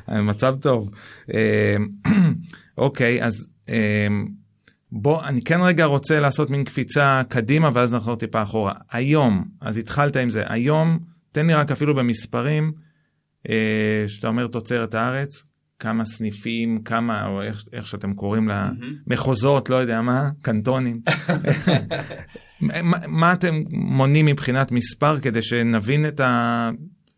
[0.08, 0.92] המצב טוב.
[1.34, 1.76] אה,
[2.78, 4.08] אוקיי אז אה,
[4.92, 8.74] בוא אני כן רגע רוצה לעשות מין קפיצה קדימה ואז נחזור טיפה אחורה.
[8.92, 10.44] היום אז התחלת עם זה.
[10.48, 11.00] היום
[11.32, 12.72] תן לי רק אפילו במספרים
[14.08, 15.44] שאתה אומר תוצרת הארץ
[15.80, 18.50] כמה סניפים, כמה, או איך, איך שאתם קוראים
[19.08, 21.02] למחוזות, לא יודע מה, קנטונים.
[22.62, 26.70] מה, מה אתם מונים מבחינת מספר כדי שנבין את ה...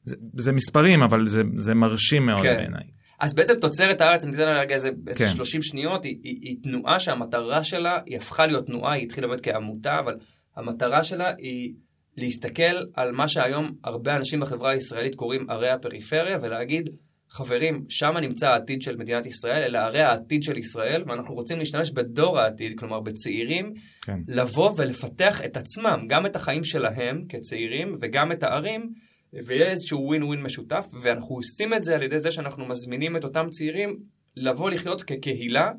[0.04, 2.56] זה, זה מספרים, אבל זה, זה מרשים מאוד כן.
[2.58, 2.84] בעיניי.
[3.20, 5.32] אז בעצם תוצרת הארץ, אני אתן לה רגע איזה, איזה כן.
[5.32, 9.42] 30 שניות, היא, היא, היא תנועה שהמטרה שלה, היא הפכה להיות תנועה, היא התחילה באמת
[9.42, 10.16] כעמותה, אבל
[10.56, 11.74] המטרה שלה היא
[12.18, 16.90] להסתכל על מה שהיום הרבה אנשים בחברה הישראלית קוראים ערי הפריפריה, ולהגיד,
[17.30, 21.92] חברים, שם נמצא העתיד של מדינת ישראל, אלה ערי העתיד של ישראל, ואנחנו רוצים להשתמש
[21.92, 24.20] בדור העתיד, כלומר בצעירים, כן.
[24.28, 28.94] לבוא ולפתח את עצמם, גם את החיים שלהם כצעירים, וגם את הערים,
[29.34, 33.24] ויהיה איזשהו ווין ווין משותף, ואנחנו עושים את זה על ידי זה שאנחנו מזמינים את
[33.24, 34.00] אותם צעירים
[34.36, 35.72] לבוא לחיות כקהילה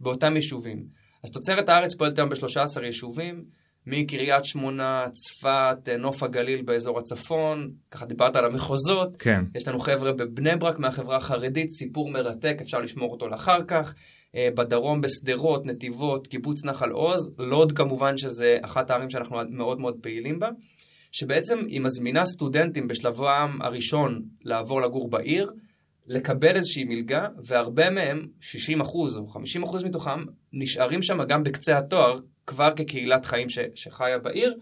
[0.00, 0.86] באותם יישובים.
[1.24, 3.44] אז תוצרת הארץ פועלת היום ב-13 יישובים.
[3.86, 9.16] מקריית שמונה, צפת, אה, נוף הגליל באזור הצפון, ככה דיברת על המחוזות.
[9.18, 9.44] כן.
[9.54, 13.94] יש לנו חבר'ה בבני ברק מהחברה החרדית, סיפור מרתק, אפשר לשמור אותו לאחר כך.
[14.36, 19.96] אה, בדרום בשדרות, נתיבות, קיבוץ נחל עוז, לוד כמובן שזה אחת הערים שאנחנו מאוד מאוד
[20.00, 20.48] פעילים בה,
[21.12, 25.50] שבעצם היא מזמינה סטודנטים בשלבם הראשון לעבור לגור בעיר,
[26.06, 30.20] לקבל איזושהי מלגה, והרבה מהם, 60% או 50% מתוכם,
[30.52, 34.54] נשארים שם גם בקצה התואר, כבר כקהילת חיים ש, שחיה בעיר.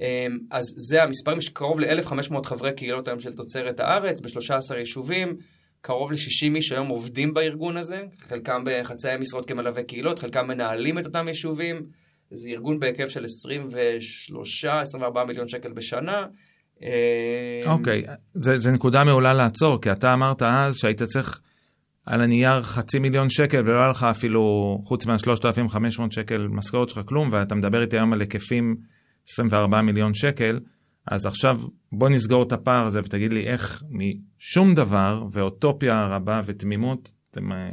[0.00, 5.36] אמ, אז זה המספרים, יש קרוב ל-1,500 חברי קהילות היום של תוצרת הארץ, ב-13 יישובים,
[5.80, 11.06] קרוב ל-60 איש היום עובדים בארגון הזה, חלקם בחצאי משרות כמלווי קהילות, חלקם מנהלים את
[11.06, 11.86] אותם יישובים.
[12.30, 16.26] זה ארגון בהיקף של 23-24 מיליון שקל בשנה.
[16.82, 16.88] אמ,
[17.66, 18.10] אוקיי, okay.
[18.34, 21.40] זה נקודה מעולה לעצור, כי אתה אמרת אז שהיית צריך
[22.06, 24.42] על הנייר חצי מיליון שקל ולא היה לך אפילו
[24.84, 28.76] חוץ מה-3,500 שקל משכורת שלך כלום ואתה מדבר איתי היום על היקפים
[29.28, 30.60] 24 מיליון שקל
[31.06, 31.60] אז עכשיו
[31.92, 37.68] בוא נסגור את הפער הזה ותגיד לי איך משום דבר ואוטופיה רבה ותמימות אתם אה,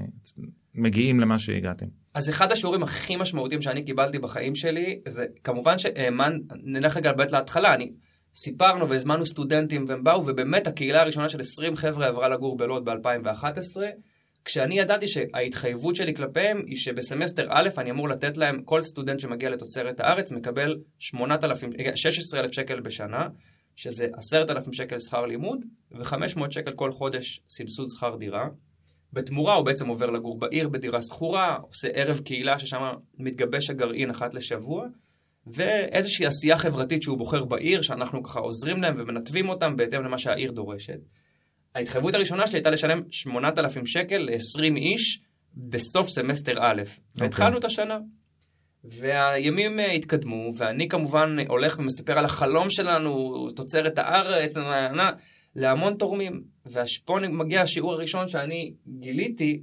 [0.75, 1.85] מגיעים למה שהגעתם.
[2.13, 7.31] אז אחד השיעורים הכי משמעותיים שאני קיבלתי בחיים שלי זה כמובן שהאמן, נלך רגע באמת
[7.31, 7.91] להתחלה, אני
[8.33, 13.81] סיפרנו והזמנו סטודנטים והם באו ובאמת הקהילה הראשונה של 20 חבר'ה עברה לגור בלוד ב-2011
[14.45, 19.49] כשאני ידעתי שההתחייבות שלי כלפיהם היא שבסמסטר א' אני אמור לתת להם, כל סטודנט שמגיע
[19.49, 23.27] לתוצרת הארץ מקבל 8,000, 16,000 שקל בשנה,
[23.75, 28.47] שזה 10,000 שקל שכר לימוד ו-500 שקל כל חודש סבסוד שכר דירה.
[29.13, 34.33] בתמורה הוא בעצם עובר לגור בעיר בדירה שכורה, עושה ערב קהילה ששם מתגבש הגרעין אחת
[34.33, 34.87] לשבוע,
[35.47, 40.51] ואיזושהי עשייה חברתית שהוא בוחר בעיר, שאנחנו ככה עוזרים להם ומנתבים אותם בהתאם למה שהעיר
[40.51, 40.99] דורשת.
[41.75, 45.21] ההתחייבות הראשונה שלי הייתה לשלם 8,000 שקל ל-20 איש
[45.55, 46.99] בסוף סמסטר א', okay.
[47.15, 47.59] והתחלנו אוקיי.
[47.59, 47.99] את השנה.
[48.83, 54.53] והימים uh, התקדמו, ואני כמובן הולך ומספר על החלום שלנו, תוצרת הארץ,
[55.55, 56.43] להמון תורמים.
[56.65, 59.61] ופה מגיע השיעור הראשון שאני גיליתי,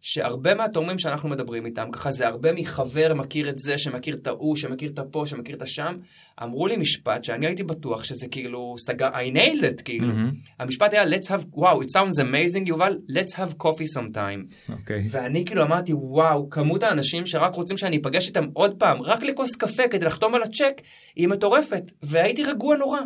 [0.00, 4.56] שהרבה מהתורמים שאנחנו מדברים איתם, ככה זה הרבה מחבר מכיר את זה, שמכיר את ההוא,
[4.56, 5.96] שמכיר את הפה, שמכיר את השם,
[6.42, 10.08] אמרו לי משפט שאני הייתי בטוח שזה כאילו סגר, I nailed it, כאילו.
[10.08, 10.34] Mm-hmm.
[10.58, 14.68] המשפט היה, let's have, וואו, wow, it sounds amazing, יובל, let's have coffee sometime.
[14.68, 14.72] Okay.
[14.72, 15.06] אוקיי.
[15.10, 19.56] ואני כאילו אמרתי, וואו, כמות האנשים שרק רוצים שאני אפגש איתם עוד פעם, רק לכוס
[19.56, 20.80] קפה כדי לחתום על הצ'ק,
[21.16, 23.00] היא מטורפת, והייתי רגוע נורא.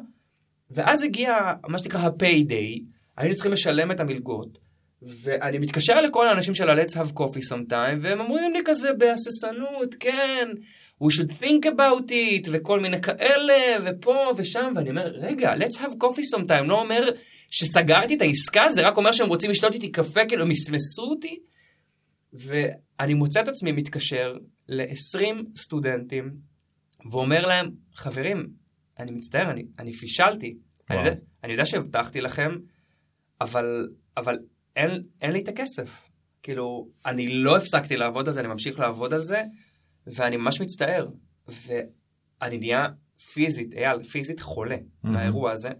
[0.71, 1.37] ואז הגיע
[1.69, 2.83] מה שנקרא ה-payday,
[3.17, 4.59] היינו צריכים לשלם את המלגות.
[5.07, 10.49] ואני מתקשר לכל האנשים של ה-let's have coffee sometime, והם אומרים לי כזה בהססנות, כן,
[11.03, 15.93] we should think about it, וכל מיני כאלה, ופה ושם, ואני אומר, רגע, let's have
[16.05, 17.11] coffee sometime, לא אומר
[17.51, 21.39] שסגרתי את העסקה, זה רק אומר שהם רוצים לשתות איתי קפה, כאילו מסמסו אותי.
[22.33, 24.37] ואני מוצא את עצמי מתקשר
[24.69, 26.31] ל-20 סטודנטים,
[27.11, 28.47] ואומר להם, חברים,
[28.99, 30.55] אני מצטער, אני, אני פישלתי.
[30.91, 31.15] אני יודע,
[31.45, 32.51] אני יודע שהבטחתי לכם,
[33.41, 34.37] אבל, אבל
[34.77, 36.11] אין, אין לי את הכסף.
[36.43, 39.43] כאילו, אני לא הפסקתי לעבוד על זה, אני ממשיך לעבוד על זה,
[40.07, 41.09] ואני ממש מצטער.
[41.49, 42.87] ואני נהיה
[43.33, 45.09] פיזית, אייל, פיזית חולה mm-hmm.
[45.09, 45.71] מהאירוע הזה.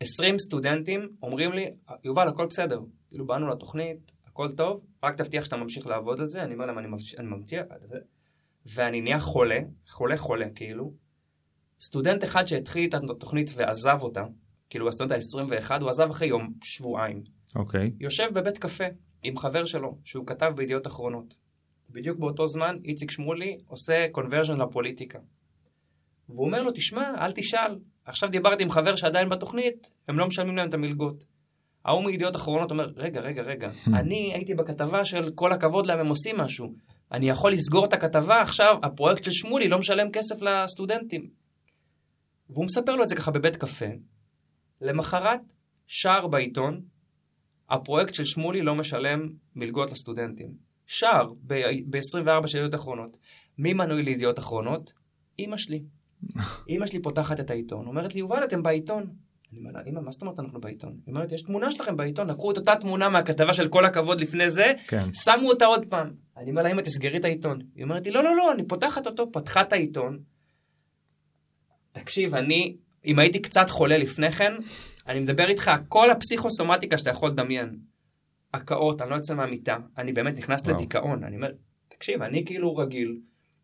[0.00, 1.70] 20 סטודנטים אומרים לי,
[2.04, 2.80] יובל, הכל בסדר.
[3.08, 6.42] כאילו, באנו לתוכנית, הכל טוב, רק תבטיח שאתה ממשיך לעבוד על זה.
[6.42, 7.14] אני אומר להם, אני, מבש...
[7.14, 7.64] אני מבטיח.
[8.66, 10.92] ואני נהיה חולה, חולה חולה, כאילו.
[11.80, 14.24] סטודנט אחד שהתחיל את התוכנית ועזב אותה,
[14.70, 17.22] כאילו הסטודנט ה-21, הוא עזב אחרי יום, שבועיים.
[17.54, 17.86] אוקיי.
[17.86, 17.92] Okay.
[18.00, 18.84] יושב בבית קפה
[19.22, 21.34] עם חבר שלו, שהוא כתב בידיעות אחרונות.
[21.90, 25.18] בדיוק באותו זמן איציק שמולי עושה קונברז'ן לפוליטיקה.
[26.28, 27.78] והוא אומר לו, תשמע, אל תשאל.
[28.04, 31.24] עכשיו דיברתי עם חבר שעדיין בתוכנית, הם לא משלמים להם את המלגות.
[31.84, 36.08] ההוא מידיעות אחרונות אומר, רגע, רגע, רגע, אני הייתי בכתבה של כל הכבוד להם, הם
[36.08, 36.74] עושים משהו.
[37.12, 41.30] אני יכול לסגור את הכתבה עכשיו, הפרויקט של שמולי לא משלם כסף לסטודנטים.
[42.50, 43.86] והוא מספר לו את זה ככה בבית קפה.
[44.80, 45.40] למחרת,
[45.86, 46.80] שער בעיתון,
[47.70, 50.48] הפרויקט של שמולי לא משלם מלגות לסטודנטים.
[50.86, 53.18] שער ב-24 של ידיעות אחרונות.
[53.58, 54.92] מי מנוי לידיעות אחרונות?
[55.38, 55.82] אימא שלי.
[56.68, 59.06] אימא שלי פותחת את העיתון, אומרת לי, יובל, אתם בעיתון.
[59.52, 60.92] אני אומר לה, אימא, מה זאת אומרת אנחנו בעיתון?
[61.06, 64.50] היא אומרת, יש תמונה שלכם בעיתון, לקחו את אותה תמונה מהכתבה של כל הכבוד לפני
[64.50, 65.08] זה, כן.
[65.12, 66.10] שמו אותה עוד פעם.
[66.36, 67.58] אני אומר לה, אימא, תסגרי את העיתון.
[67.74, 70.18] היא אומרת לי, לא, לא, לא, אני פותחת אותו, פתחה את העיתון.
[71.92, 74.52] תקשיב, אני, אם הייתי קצת חולה לפני כן,
[75.08, 77.78] אני מדבר איתך, כל הפסיכוסומטיקה שאתה יכול לדמיין.
[78.54, 80.76] הקאות, אני לא יוצא מהמיטה, אני באמת נכנס וואו.
[80.76, 81.24] לדיכאון.
[81.24, 81.52] אני אומר,
[81.88, 83.20] תקשיב, אני כאילו רגיל,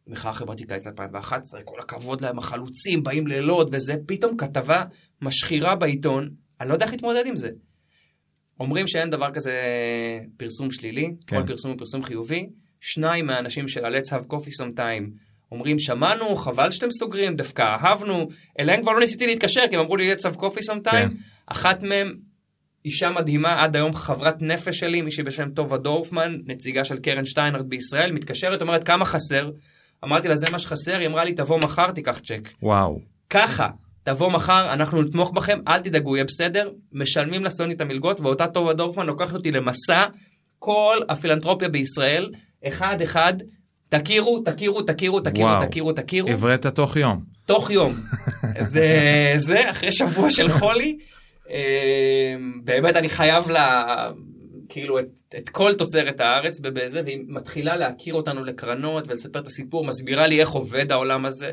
[0.07, 4.85] מחאה חברתית קיץ 2011, כל הכבוד להם, החלוצים באים ללוד וזה, פתאום כתבה
[5.23, 7.51] משחירה בעיתון, אני לא יודע איך להתמודד עם זה.
[8.61, 9.61] אומרים שאין דבר כזה
[10.37, 11.41] פרסום שלילי, כן.
[11.41, 12.51] כל פרסום הוא פרסום חיובי.
[12.81, 15.11] שניים מהאנשים של ה-Let's have coffee some time
[15.53, 18.29] אומרים שמענו, חבל שאתם סוגרים, דווקא אהבנו,
[18.61, 20.91] אליהם כבר לא ניסיתי להתקשר כי הם אמרו לי have coffee some time.
[20.91, 21.09] כן.
[21.47, 22.15] אחת מהם
[22.85, 27.69] אישה מדהימה, עד היום חברת נפש שלי, מישהי בשם טובה דורפמן, נציגה של קרן שטיינרד
[27.69, 29.51] בישראל, מתקשרת, אומרת כמה חסר.
[30.05, 32.49] אמרתי לה, זה מה שחסר, היא אמרה לי, תבוא מחר, תיקח צ'ק.
[32.63, 33.01] וואו.
[33.31, 33.65] ככה,
[34.03, 36.71] תבוא מחר, אנחנו נתמוך בכם, אל תדאגו, יהיה בסדר.
[36.93, 40.05] משלמים לסטודנטים את המלגות, ואותה טובה דורפמן לוקחת אותי למסע
[40.59, 42.31] כל הפילנטרופיה בישראל,
[42.67, 43.35] אחד אחד,
[43.91, 45.51] תכירו, תכירו, תכירו, תכירו.
[45.69, 46.29] תכירו, תכירו.
[46.29, 47.25] הבראת תוך יום.
[47.47, 47.93] תוך יום.
[48.73, 50.97] וזה, אחרי שבוע של חולי,
[51.51, 53.85] אה, באמת אני חייב לה...
[54.73, 59.85] כאילו את, את כל תוצרת הארץ בזה, והיא מתחילה להכיר אותנו לקרנות ולספר את הסיפור,
[59.85, 61.53] מסבירה לי איך עובד העולם הזה.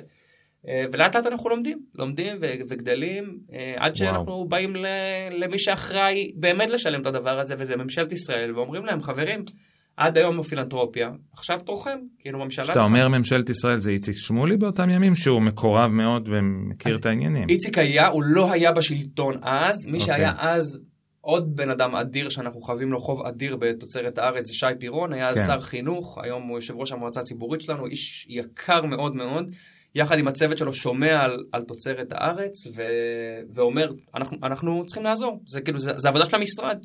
[0.68, 4.48] אה, ולאט לאט אנחנו לומדים, לומדים וגדלים, אה, עד שאנחנו וואו.
[4.48, 4.76] באים
[5.32, 9.44] למי שאחראי באמת לשלם את הדבר הזה, וזה ממשלת ישראל, ואומרים להם, חברים,
[9.98, 12.80] עד היום בפילנטרופיה, עכשיו תורכם, כאילו ממשלה צריכה.
[12.80, 17.50] כשאתה אומר ממשלת ישראל זה איציק שמולי באותם ימים, שהוא מקורב מאוד ומכיר את העניינים.
[17.50, 20.02] איציק היה, הוא לא היה בשלטון אז, מי okay.
[20.02, 20.50] שהיה אוקיי.
[20.52, 20.80] אז
[21.22, 25.36] עוד בן אדם אדיר שאנחנו חייבים לו חוב אדיר בתוצרת הארץ זה שי פירון, היה
[25.36, 25.46] כן.
[25.46, 29.46] שר חינוך, היום הוא יושב ראש המועצה הציבורית שלנו, איש יקר מאוד מאוד,
[29.96, 32.82] יחד עם הצוות שלו שומע על, על תוצרת הארץ ו,
[33.54, 36.78] ואומר, אנחנו, אנחנו צריכים לעזור, זה כאילו, זה, זה עבודה של המשרד.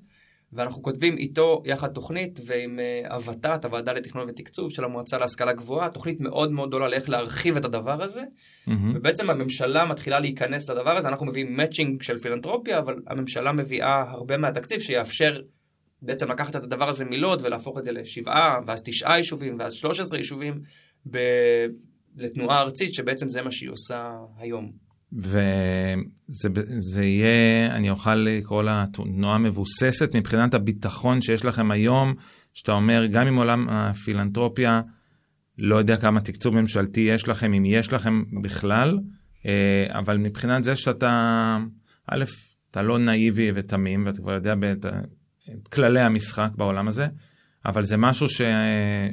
[0.53, 2.79] ואנחנו כותבים איתו יחד תוכנית ועם
[3.11, 7.65] הוות"ת, הוועדה לתכנון ותקצוב של המועצה להשכלה גבוהה, תוכנית מאוד מאוד גדולה לאיך להרחיב את
[7.65, 8.21] הדבר הזה.
[8.21, 8.71] Mm-hmm.
[8.95, 14.37] ובעצם הממשלה מתחילה להיכנס לדבר הזה, אנחנו מביאים מאצ'ינג של פילנטרופיה, אבל הממשלה מביאה הרבה
[14.37, 15.41] מהתקציב שיאפשר
[16.03, 20.19] בעצם לקחת את הדבר הזה מלוד ולהפוך את זה לשבעה, ואז תשעה יישובים, ואז 13
[20.19, 20.61] יישובים,
[21.11, 21.19] ב...
[22.17, 24.73] לתנועה ארצית, שבעצם זה מה שהיא עושה היום.
[25.13, 32.15] וזה יהיה, אני אוכל לקרוא לה תנועה מבוססת מבחינת הביטחון שיש לכם היום,
[32.55, 34.81] שאתה אומר, גם עם עולם הפילנטרופיה,
[35.59, 38.99] לא יודע כמה תקצוב ממשלתי יש לכם, אם יש לכם בכלל,
[39.47, 41.57] אה, אבל מבחינת זה שאתה,
[42.07, 42.25] א',
[42.71, 44.55] אתה לא נאיבי ותמים, ואתה כבר יודע
[45.55, 47.07] את כללי המשחק בעולם הזה,
[47.67, 48.41] אבל זה משהו ש...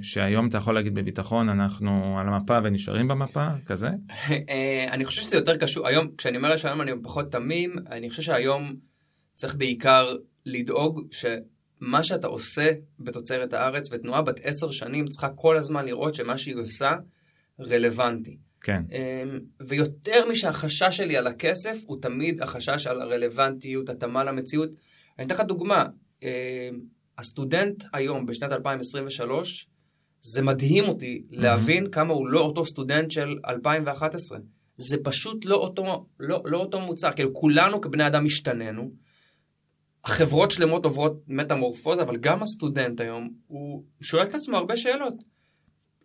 [0.02, 3.90] שהיום אתה יכול להגיד בביטחון, אנחנו על המפה ונשארים במפה, כזה?
[4.50, 8.22] אה, אני חושב שזה יותר קשור, היום, כשאני אומר שהיום אני פחות תמים, אני חושב
[8.22, 8.76] שהיום
[9.34, 15.86] צריך בעיקר לדאוג שמה שאתה עושה בתוצרת הארץ, ותנועה בת עשר שנים צריכה כל הזמן
[15.86, 16.92] לראות שמה שהיא עושה
[17.60, 18.38] רלוונטי.
[18.62, 18.84] כן.
[18.92, 24.70] אמ, ויותר משהחשש שלי על הכסף, הוא תמיד החשש על הרלוונטיות, התאמה למציאות.
[25.20, 25.86] אני אתן לך דוגמה.
[27.19, 29.67] הסטודנט היום, בשנת 2023,
[30.21, 31.89] זה מדהים אותי להבין mm-hmm.
[31.89, 34.39] כמה הוא לא אותו סטודנט של 2011.
[34.77, 37.12] זה פשוט לא אותו, לא, לא אותו מוצר.
[37.12, 38.91] כאילו, כולנו כבני אדם השתננו.
[40.05, 45.13] חברות שלמות עוברות מטמורפוזה, אבל גם הסטודנט היום, הוא שואל את עצמו הרבה שאלות.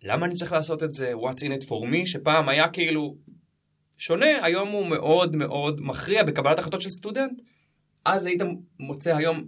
[0.03, 1.13] למה אני צריך לעשות את זה?
[1.15, 2.07] What's in it for me?
[2.07, 3.17] שפעם היה כאילו
[3.97, 7.43] שונה, היום הוא מאוד מאוד מכריע בקבלת החלטות של סטודנט.
[8.05, 8.43] אז היית
[8.79, 9.45] מוצא היום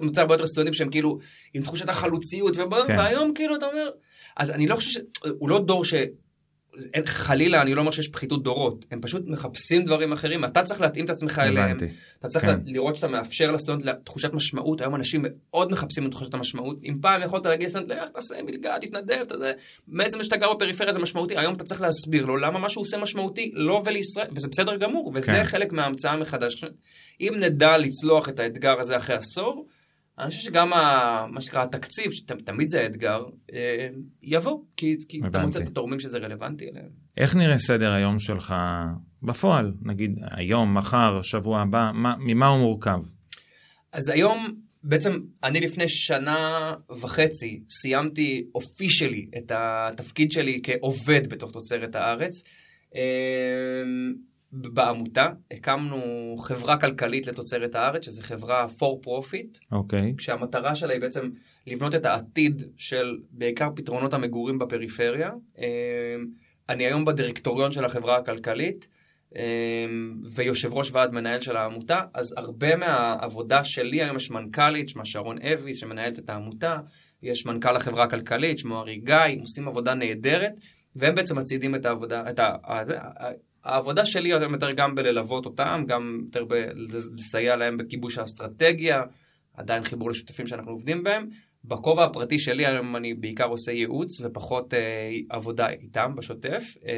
[0.00, 1.18] מוצא הרבה יותר סטודנטים שהם כאילו
[1.54, 2.98] עם תחושת החלוציות, כן.
[2.98, 3.90] והיום כאילו אתה אומר,
[4.36, 5.04] אז אני לא חושב ש...
[5.38, 5.94] הוא לא דור ש...
[6.94, 10.80] אין, חלילה, אני לא אומר שיש פחיתות דורות, הם פשוט מחפשים דברים אחרים, אתה צריך
[10.80, 11.76] להתאים את עצמך אליהם,
[12.18, 12.58] אתה צריך כן.
[12.64, 17.22] לראות שאתה מאפשר לסטודנט תחושת משמעות, היום אנשים מאוד מחפשים את תחושת המשמעות, אם פעם
[17.22, 19.52] יכולת להגיד לסטודנט, לך תעשה מלגה, תתנדב, תזה,
[19.88, 22.96] בעצם שאתה גר בפריפריה זה משמעותי, היום אתה צריך להסביר לו למה מה שהוא עושה
[22.96, 25.44] משמעותי, לא ולישראל, וזה בסדר גמור, וזה כן.
[25.44, 26.64] חלק מההמצאה מחדש.
[27.20, 29.66] אם נדע לצלוח את האתגר הזה אחרי עשור,
[30.18, 33.88] אני חושב שגם ה, מה שנקרא התקציב, שתמיד זה האתגר, אה,
[34.22, 36.88] יבוא, כי, כי אתה מוצא את התורמים שזה רלוונטי אליהם.
[37.16, 38.54] איך נראה סדר היום שלך
[39.22, 39.72] בפועל?
[39.82, 42.98] נגיד היום, מחר, שבוע הבא, מה, ממה הוא מורכב?
[43.92, 44.46] אז היום,
[44.82, 45.12] בעצם
[45.44, 52.42] אני לפני שנה וחצי סיימתי אופישלי את התפקיד שלי כעובד בתוך תוצרת הארץ.
[54.56, 56.00] בעמותה הקמנו
[56.38, 59.72] חברה כלכלית לתוצרת הארץ, שזו חברה for profit, okay.
[59.72, 60.14] אוקיי.
[60.18, 61.30] כשהמטרה שלה היא בעצם
[61.66, 65.30] לבנות את העתיד של בעיקר פתרונות המגורים בפריפריה.
[65.58, 65.64] אמ,
[66.68, 68.88] אני היום בדירקטוריון של החברה הכלכלית
[69.36, 69.40] אמ,
[70.34, 75.38] ויושב ראש ועד מנהל של העמותה, אז הרבה מהעבודה שלי היום יש מנכ"לית, שמה שרון
[75.42, 76.76] אביס, שמנהלת את העמותה,
[77.22, 80.52] יש מנכ"ל החברה הכלכלית, שמו ארי גיא, הם עושים עבודה נהדרת.
[80.96, 82.56] והם בעצם מצעידים את העבודה, את ה...
[83.66, 89.02] העבודה שלי היום יותר גם בללוות אותם, גם יותר בלסייע להם בכיבוש האסטרטגיה,
[89.54, 91.26] עדיין חיבור לשותפים שאנחנו עובדים בהם.
[91.68, 94.78] בכובע הפרטי שלי היום אני בעיקר עושה ייעוץ ופחות אה,
[95.30, 96.62] עבודה איתם בשוטף.
[96.86, 96.92] אה...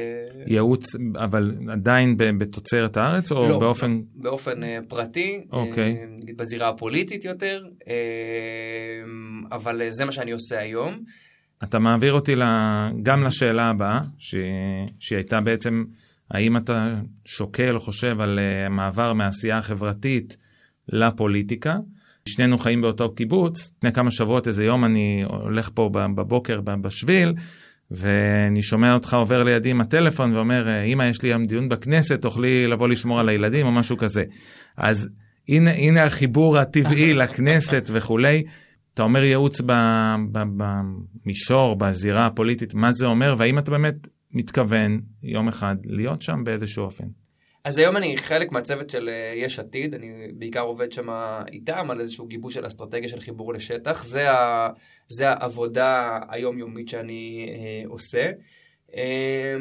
[0.47, 3.91] ייעוץ אבל עדיין בתוצרת הארץ או לא, באופן...
[3.91, 5.95] לא, באופן אה, פרטי, אוקיי.
[5.95, 6.05] אה,
[6.35, 7.93] בזירה הפוליטית יותר, אה,
[9.51, 10.99] אבל אה, זה מה שאני עושה היום.
[11.63, 12.35] אתה מעביר אותי
[13.03, 14.35] גם לשאלה הבאה, ש...
[14.99, 15.83] שהיא הייתה בעצם...
[16.31, 20.37] האם אתה שוקל או חושב על uh, מעבר מהעשייה החברתית
[20.89, 21.75] לפוליטיקה?
[22.25, 27.33] שנינו חיים באותו קיבוץ, לפני כמה שבועות איזה יום אני הולך פה בבוקר בשביל
[27.91, 32.67] ואני שומע אותך עובר לידי עם הטלפון ואומר אמא יש לי היום דיון בכנסת תוכלי
[32.67, 34.23] לבוא לשמור על הילדים או משהו כזה.
[34.77, 35.09] אז
[35.49, 38.43] הנה, הנה החיבור הטבעי לכנסת וכולי.
[38.93, 39.61] אתה אומר ייעוץ
[40.31, 46.83] במישור, בזירה הפוליטית, מה זה אומר והאם אתה באמת מתכוון יום אחד להיות שם באיזשהו
[46.83, 47.07] אופן.
[47.63, 51.09] אז היום אני חלק מהצוות של אה, יש עתיד, אני בעיקר עובד שם
[51.51, 54.69] איתם על איזשהו גיבוש של אסטרטגיה של חיבור לשטח, זה, ה,
[55.07, 58.31] זה העבודה היומיומית שאני אה, עושה.
[58.95, 59.55] אה,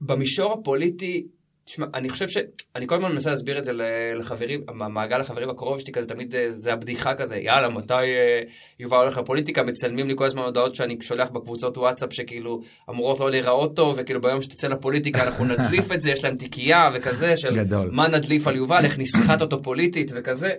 [0.00, 1.26] במישור הפוליטי
[1.66, 2.36] תשמע, אני חושב ש...
[2.76, 3.72] אני כל הזמן מנסה להסביר את זה
[4.18, 8.42] לחברים, המעגל החברים הקרוב שלי כזה, תמיד אה, זה הבדיחה כזה, יאללה, מתי אה,
[8.80, 9.62] יובל הולך לפוליטיקה?
[9.62, 14.20] מצלמים לי כל הזמן הודעות שאני שולח בקבוצות וואטסאפ שכאילו אמורות לא להיראות טוב, וכאילו
[14.20, 17.90] ביום שתצא לפוליטיקה אנחנו נדליף את זה, יש להם תיקייה וכזה, של גדול.
[17.92, 20.50] מה נדליף על יובל, איך נסחט אותו פוליטית וכזה.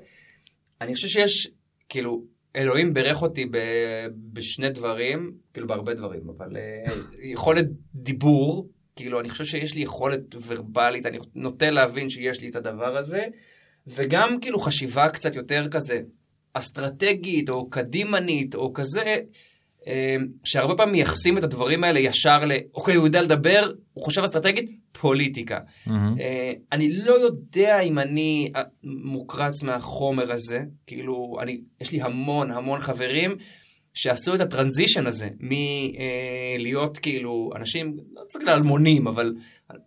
[0.81, 1.51] אני חושב שיש,
[1.89, 2.23] כאילו,
[2.55, 3.57] אלוהים בירך אותי ב,
[4.33, 6.91] בשני דברים, כאילו בהרבה דברים, אבל uh,
[7.23, 7.65] יכולת
[7.95, 8.67] דיבור,
[8.97, 13.25] כאילו, אני חושב שיש לי יכולת ורבלית, אני נוטה להבין שיש לי את הדבר הזה,
[13.87, 15.99] וגם כאילו חשיבה קצת יותר כזה
[16.53, 19.15] אסטרטגית, או קדימנית, או כזה,
[19.87, 24.23] אה, שהרבה פעמים מייחסים את הדברים האלה ישר ל, אוקיי, הוא יודע לדבר, הוא חושב
[24.23, 25.59] אסטרטגית, פוליטיקה.
[25.87, 25.91] Mm-hmm.
[26.71, 32.79] אני לא יודע אם אני אה, מוקרץ מהחומר הזה, כאילו, אני, יש לי המון המון
[32.79, 33.35] חברים.
[33.97, 39.33] שעשו את הטרנזישן הזה מלהיות כאילו אנשים, לא צריך להגיד אלמונים, אבל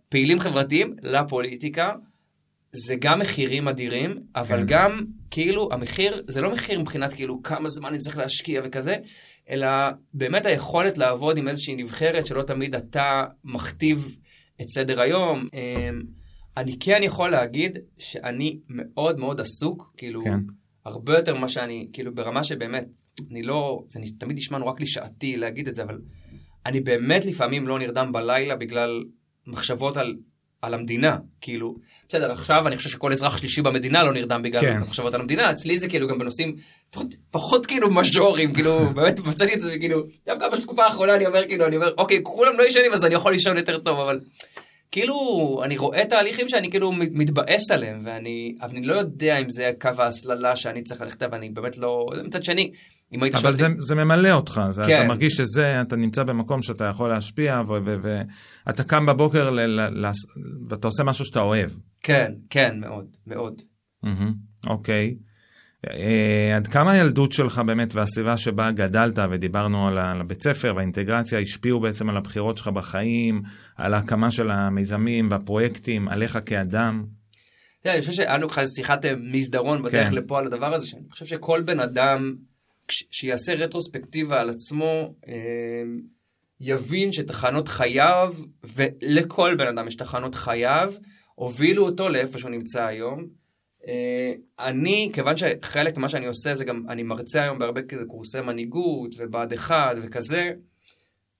[0.09, 1.91] פעילים חברתיים לפוליטיקה.
[2.73, 4.65] זה גם מחירים אדירים, אבל כן.
[4.67, 8.95] גם כאילו המחיר, זה לא מחיר מבחינת כאילו כמה זמן אני צריך להשקיע וכזה,
[9.49, 9.67] אלא
[10.13, 14.17] באמת היכולת לעבוד עם איזושהי נבחרת שלא תמיד אתה מכתיב
[14.61, 15.45] את סדר היום.
[15.53, 16.01] אמ,
[16.57, 20.39] אני כן יכול להגיד שאני מאוד מאוד עסוק, כאילו, כן.
[20.85, 22.85] הרבה יותר ממה שאני, כאילו ברמה שבאמת,
[23.31, 25.99] אני לא, זה תמיד נשמע נורא קלישאתי להגיד את זה, אבל
[26.65, 29.03] אני באמת לפעמים לא נרדם בלילה בגלל
[29.47, 30.15] מחשבות על,
[30.61, 31.17] על המדינה.
[31.41, 31.75] כאילו,
[32.09, 34.79] בסדר, עכשיו אני חושב שכל אזרח שלישי במדינה לא נרדם בגלל כן.
[34.79, 36.55] מחשבות על המדינה, אצלי זה כאילו גם בנושאים
[36.91, 41.47] פחות, פחות כאילו מז'ורים, כאילו, באמת מצאתי את זה, כאילו, דווקא בתקופה האחרונה אני אומר,
[41.47, 44.19] כאילו, אני אומר, אוקיי, כולם לא ישנים אז אני יכול לישון יותר טוב, אבל...
[44.91, 45.15] כאילו,
[45.63, 49.89] אני רואה תהליכים שאני כאילו מתבאס עליהם, ואני, אבל אני לא יודע אם זה קו
[49.97, 52.71] ההסללה שאני צריך ללכת, ואני באמת לא, מצד שני,
[53.13, 53.45] אם היית שואל...
[53.45, 54.95] אבל זה, זה ממלא אותך, זה, כן.
[54.95, 57.61] אתה מרגיש שזה, אתה נמצא במקום שאתה יכול להשפיע,
[58.65, 60.11] ואתה קם בבוקר ל, ל, ל,
[60.69, 61.69] ואתה עושה משהו שאתה אוהב.
[62.03, 63.61] כן, כן, מאוד, מאוד.
[64.67, 65.15] אוקיי.
[65.15, 65.30] Mm-hmm, okay.
[65.89, 71.79] אה, עד כמה הילדות שלך באמת והסביבה שבה גדלת ודיברנו על הבית ספר והאינטגרציה השפיעו
[71.79, 73.41] בעצם על הבחירות שלך בחיים,
[73.75, 77.05] על ההקמה של המיזמים והפרויקטים, עליך כאדם?
[77.85, 80.15] אני חושב שהיה לנו ככה שיחת אה, מסדרון בדרך כן.
[80.15, 82.35] לפה על הדבר הזה, שאני חושב שכל בן אדם
[82.87, 85.33] שיעשה רטרוספקטיבה על עצמו, אה,
[86.59, 90.93] יבין שתחנות חייו, ולכל בן אדם יש תחנות חייו,
[91.35, 93.40] הובילו אותו לאיפה שהוא נמצא היום.
[93.87, 99.15] אה, אני, כיוון שחלק ממה שאני עושה זה גם, אני מרצה היום בהרבה קורסי מנהיגות
[99.17, 100.51] ובה"ד 1 וכזה,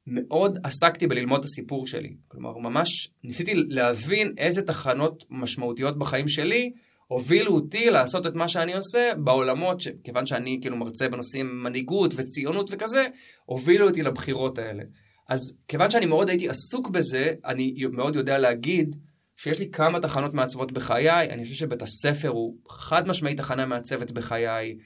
[0.07, 2.15] מאוד עסקתי בללמוד את הסיפור שלי.
[2.27, 6.71] כלומר, ממש ניסיתי להבין איזה תחנות משמעותיות בחיים שלי
[7.07, 12.69] הובילו אותי לעשות את מה שאני עושה בעולמות, כיוון שאני כאילו מרצה בנושאים מנהיגות וציונות
[12.73, 13.07] וכזה,
[13.45, 14.83] הובילו אותי לבחירות האלה.
[15.29, 18.95] אז כיוון שאני מאוד הייתי עסוק בזה, אני מאוד יודע להגיד
[19.43, 24.11] שיש לי כמה תחנות מעצבות בחיי, אני חושב שבית הספר הוא חד משמעית תחנה מעצבת
[24.11, 24.77] בחיי,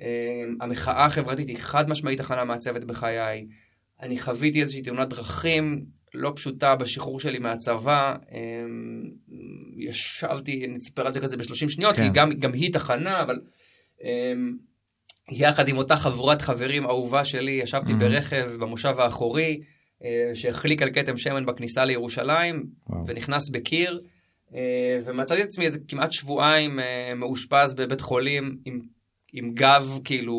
[0.00, 3.46] אמ, המחאה החברתית היא חד משמעית תחנה מעצבת בחיי,
[4.02, 5.84] אני חוויתי איזושהי תאונת דרכים
[6.14, 9.10] לא פשוטה בשחרור שלי מהצבא, אמ,
[9.88, 12.02] ישבתי, נספר על זה כזה ב-30 שניות, כן.
[12.02, 13.40] כי גם, גם היא תחנה, אבל
[14.02, 14.56] אמ,
[15.32, 17.96] יחד עם אותה חבורת חברים אהובה שלי, ישבתי mm-hmm.
[17.96, 19.60] ברכב במושב האחורי,
[20.34, 23.06] שהחליק על כתם שמן בכניסה לירושלים, וואו.
[23.06, 24.00] ונכנס בקיר,
[24.54, 24.60] אה,
[25.04, 28.80] ומצאתי את עצמי כמעט שבועיים אה, מאושפז בבית חולים עם,
[29.32, 30.34] עם גב כאילו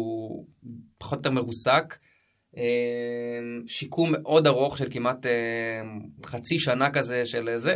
[0.98, 1.98] פחות או יותר מרוסק.
[3.68, 5.26] שיקום מאוד ארוך של כמעט
[6.26, 7.76] חצי שנה כזה של זה,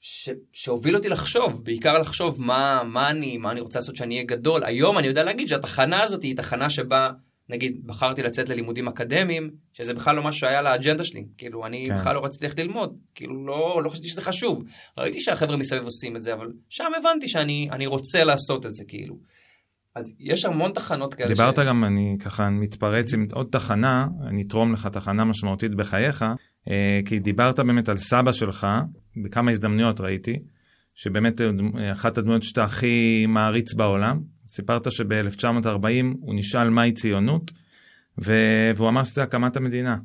[0.00, 4.26] ש, שהוביל אותי לחשוב, בעיקר לחשוב מה, מה אני, מה אני רוצה לעשות שאני אהיה
[4.26, 4.64] גדול.
[4.64, 7.10] היום אני יודע להגיד שהתחנה הזאת היא תחנה שבה
[7.48, 11.98] נגיד בחרתי לצאת ללימודים אקדמיים, שזה בכלל לא משהו שהיה לאג'נדה שלי, כאילו אני כן.
[11.98, 14.64] בכלל לא רציתי ללכת ללמוד, כאילו לא, לא חשבתי שזה חשוב.
[14.98, 19.16] ראיתי שהחבר'ה מסביב עושים את זה, אבל שם הבנתי שאני רוצה לעשות את זה כאילו.
[19.96, 21.28] אז יש המון תחנות כאלה.
[21.28, 21.58] דיברת ש...
[21.58, 26.24] גם, אני ככה מתפרץ עם עוד תחנה, אני אתרום לך תחנה משמעותית בחייך,
[26.70, 28.66] אה, כי דיברת באמת על סבא שלך,
[29.24, 30.38] בכמה הזדמנויות ראיתי,
[30.94, 34.20] שבאמת אה, אחת הדמויות שאתה הכי מעריץ בעולם,
[34.56, 37.50] סיפרת שב-1940 הוא נשאל מהי ציונות,
[38.18, 39.96] והוא אמר שזה הקמת המדינה.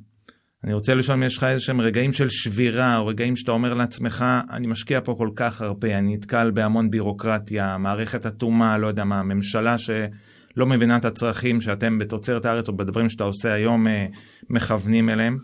[0.63, 3.73] אני רוצה לשאול אם יש לך איזה שהם רגעים של שבירה, או רגעים שאתה אומר
[3.73, 9.03] לעצמך, אני משקיע פה כל כך הרבה, אני נתקל בהמון בירוקרטיה, מערכת אטומה, לא יודע
[9.03, 14.05] מה, ממשלה שלא מבינה את הצרכים שאתם בתוצרת הארץ או בדברים שאתה עושה היום אה,
[14.49, 15.37] מכוונים אליהם.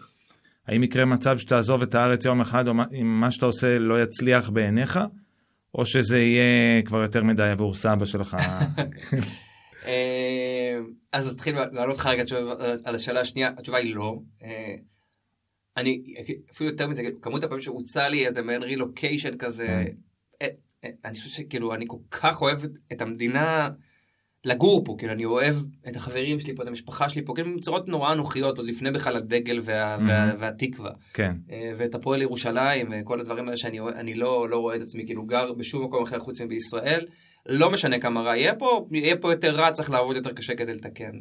[0.68, 4.50] האם יקרה מצב שתעזוב את הארץ יום אחד, או אם מה שאתה עושה לא יצליח
[4.50, 5.00] בעיניך?
[5.74, 8.38] או שזה יהיה כבר יותר מדי עבור סבא שלך?
[9.86, 10.80] אה,
[11.12, 12.24] אז נתחיל לענות לך רגע
[12.84, 14.20] על השאלה השנייה, התשובה היא לא.
[14.44, 14.76] אה,
[15.78, 16.04] אני
[16.52, 19.96] אפילו יותר מזה, כמות הפעמים שהוצע לי איזה מעין רילוקיישן כזה, כן.
[20.42, 22.60] אה, אני חושב שכאילו אני כל כך אוהב
[22.92, 23.70] את המדינה.
[24.46, 25.56] לגור פה, כאילו אני אוהב
[25.88, 29.16] את החברים שלי פה, את המשפחה שלי פה, כאילו בצורות נורא אנוכיות, עוד לפני בכלל
[29.16, 30.02] הדגל וה, mm-hmm.
[30.08, 30.92] וה, והתקווה.
[31.14, 31.32] כן.
[31.52, 35.54] אה, ואת הפועל ירושלים, וכל הדברים האלה שאני לא, לא רואה את עצמי כאילו גר
[35.54, 37.06] בשום מקום אחר חוץ מבישראל.
[37.46, 40.74] לא משנה כמה רע יהיה פה, יהיה פה יותר רע, צריך לעבוד יותר קשה כדי
[40.74, 41.12] לתקן.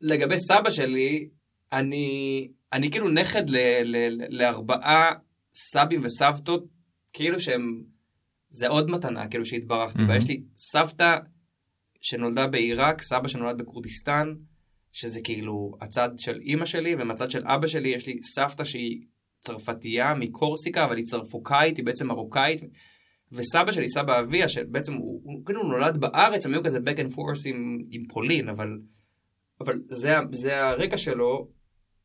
[0.00, 1.28] לגבי סבא שלי,
[1.72, 5.12] אני, אני כאילו נכד ל, ל, ל, לארבעה
[5.54, 6.64] סבים וסבתות,
[7.12, 7.82] כאילו שהם,
[8.48, 10.14] זה עוד מתנה, כאילו שהתברכתי בה.
[10.14, 10.18] Mm-hmm.
[10.18, 11.16] יש לי סבתא
[12.04, 14.34] שנולדה בעיראק, סבא שנולד בכורדיסטן,
[14.92, 19.02] שזה כאילו הצד של אימא שלי, ומהצד של אבא שלי יש לי סבתא שהיא
[19.40, 22.60] צרפתייה מקורסיקה, אבל היא צרפוקאית, היא בעצם מרוקאית.
[23.32, 27.14] וסבא שלי, סבא אביה, שבעצם הוא, הוא כאילו נולד בארץ, הם היו כזה back and
[27.14, 28.68] forth עם, עם פולין, אבל,
[29.60, 31.48] אבל זה, זה הרקע שלו,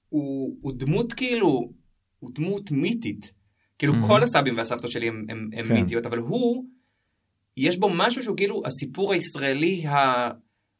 [0.09, 1.71] הוא, הוא דמות כאילו,
[2.19, 3.31] הוא דמות מיתית.
[3.77, 4.07] כאילו mm-hmm.
[4.07, 5.73] כל הסבים והסבתות שלי הם, הם, הם כן.
[5.73, 6.65] מיתיות, אבל הוא,
[7.59, 10.29] יש בו משהו שהוא כאילו הסיפור הישראלי, ה...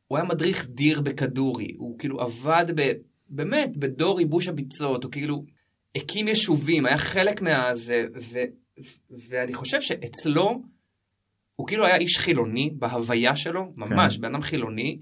[0.08, 2.92] הוא היה מדריך דיר בכדורי, הוא כאילו עבד ב...
[3.30, 5.44] באמת בדור ייבוש הביצות, הוא כאילו
[5.96, 8.40] הקים יישובים, היה חלק מהזה, ו...
[9.30, 10.62] ואני חושב שאצלו,
[11.56, 14.22] הוא כאילו היה איש חילוני בהוויה שלו, ממש, כן.
[14.22, 15.00] בן אדם חילוני,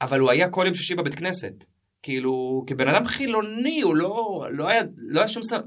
[0.00, 1.64] אבל הוא היה כל יום שישי בבית כנסת.
[2.02, 5.60] כאילו, כבן אדם חילוני, הוא לא, לא היה, לא היה שום סם...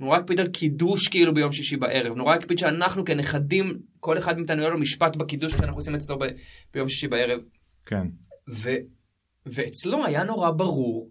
[0.00, 4.60] נורא הקפיד על קידוש כאילו ביום שישי בערב, נורא הקפיד שאנחנו כנכדים, כל אחד מאיתנו
[4.60, 6.24] יהיה לו משפט בקידוש שאנחנו עושים אצלו ב,
[6.74, 7.40] ביום שישי בערב.
[7.86, 8.06] כן.
[8.50, 8.70] ו,
[9.46, 11.10] ואצלו היה נורא ברור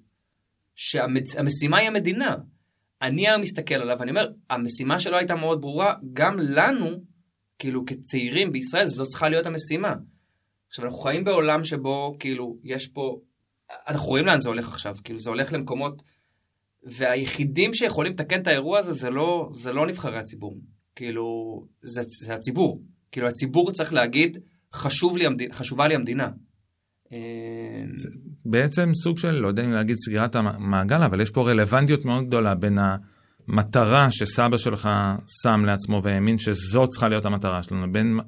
[0.76, 2.36] שהמשימה היא המדינה.
[3.02, 6.90] אני היום מסתכל עליו ואני אומר, המשימה שלו הייתה מאוד ברורה, גם לנו,
[7.60, 9.94] כאילו כצעירים בישראל, זו צריכה להיות המשימה.
[10.68, 13.20] עכשיו אנחנו חיים בעולם שבו כאילו יש פה,
[13.88, 16.04] אנחנו רואים לאן זה הולך עכשיו, כאילו זה הולך למקומות
[16.84, 20.57] והיחידים שיכולים לתקן את האירוע הזה זה לא, זה לא נבחרי הציבור.
[20.95, 21.25] כאילו,
[21.82, 22.82] זה, זה הציבור.
[23.11, 24.38] כאילו, הציבור צריך להגיד,
[24.73, 26.30] חשוב לי המדינה, חשובה לי המדינה.
[27.93, 28.09] זה
[28.45, 32.55] בעצם סוג של, לא יודע אם להגיד סגירת המעגל, אבל יש פה רלוונטיות מאוד גדולה
[32.55, 32.78] בין
[33.47, 34.89] המטרה שסבא שלך
[35.43, 38.19] שם לעצמו והאמין שזו צריכה להיות המטרה שלנו, בין...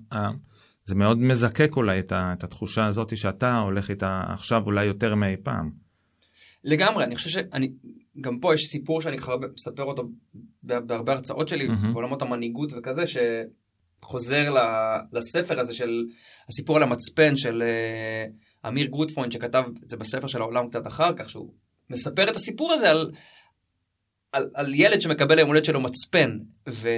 [0.90, 5.72] זה מאוד מזקק אולי את, התחושה הזאת שאתה הולך איתה עכשיו אולי יותר מאי פעם.
[6.64, 7.72] לגמרי, אני חושב שאני,
[8.22, 10.04] גם פה יש סיפור שאני כבר מספר אותו
[10.64, 11.94] בהרבה הרצאות שלי, mm-hmm.
[11.94, 13.04] בעולמות המנהיגות וכזה,
[14.02, 14.54] שחוזר
[15.12, 16.06] לספר הזה של
[16.50, 21.14] הסיפור על המצפן של uh, אמיר גוטפרוינד, שכתב את זה בספר של העולם קצת אחר
[21.16, 21.54] כך, שהוא
[21.90, 23.12] מספר את הסיפור הזה על,
[24.32, 26.38] על, על ילד שמקבל ליום הולדת שלו מצפן,
[26.70, 26.90] ו,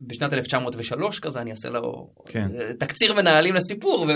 [0.00, 2.48] בשנת 1903 כזה, אני אעשה לו כן.
[2.54, 4.12] אה, תקציר ונהלים לסיפור, ו...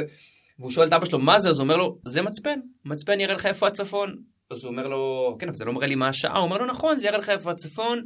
[0.59, 3.35] והוא שואל את אבא שלו מה זה, אז הוא אומר לו, זה מצפן, מצפן יראה
[3.35, 4.17] לך איפה הצפון.
[4.51, 6.67] אז הוא אומר לו, כן, אבל זה לא מראה לי מה השעה, הוא אומר לו,
[6.67, 8.05] נכון, זה יראה לך איפה הצפון,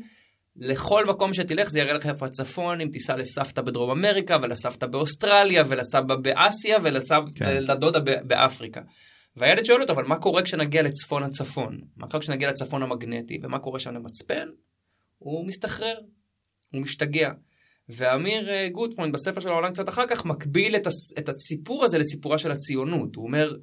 [0.57, 5.63] לכל מקום שתלך זה יראה לך איפה הצפון, אם תיסע לסבתא בדרום אמריקה, ולסבתא באוסטרליה,
[5.69, 8.29] ולסבא באסיה, ולדודה כן.
[8.29, 8.81] באפריקה.
[9.37, 11.81] והילד שואל אותו, אבל מה קורה כשנגיע לצפון הצפון?
[11.97, 14.49] מה קורה כשנגיע לצפון המגנטי, ומה קורה שם למצפן?
[15.19, 15.95] הוא מסתחרר,
[16.73, 17.31] הוא משתגע.
[17.89, 21.99] ואמיר אה, גוטפרוינד בספר של העולם קצת אחר כך מקביל את, הס, את הסיפור הזה
[21.99, 23.17] לסיפורה של הציונות.
[23.17, 23.55] הוא אומר,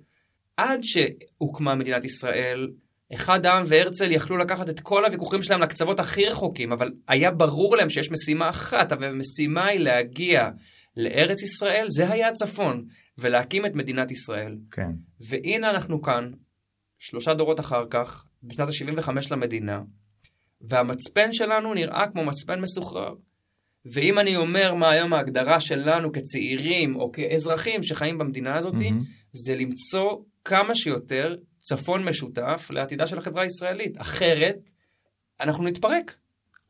[0.59, 2.69] עד שהוקמה מדינת ישראל,
[3.13, 7.77] אחד העם והרצל יכלו לקחת את כל הוויכוחים שלהם לקצוות הכי רחוקים, אבל היה ברור
[7.77, 10.49] להם שיש משימה אחת, והמשימה היא להגיע
[10.97, 12.85] לארץ ישראל, זה היה הצפון,
[13.17, 14.57] ולהקים את מדינת ישראל.
[14.71, 14.91] כן.
[15.19, 16.31] והנה אנחנו כאן,
[16.99, 19.81] שלושה דורות אחר כך, בשנת ה-75 למדינה,
[20.61, 23.13] והמצפן שלנו נראה כמו מצפן מסוחרר.
[23.85, 29.18] ואם אני אומר מה היום ההגדרה שלנו כצעירים או כאזרחים שחיים במדינה הזאת, mm-hmm.
[29.31, 34.01] זה למצוא כמה שיותר צפון משותף לעתידה של החברה הישראלית.
[34.01, 34.71] אחרת,
[35.41, 36.15] אנחנו נתפרק.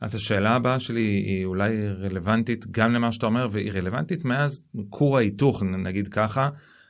[0.01, 5.17] אז השאלה הבאה שלי היא אולי רלוונטית גם למה שאתה אומר, והיא רלוונטית מאז כור
[5.17, 6.49] ההיתוך, נגיד ככה,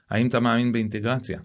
[0.10, 1.40] האם אתה מאמין באינטגרציה?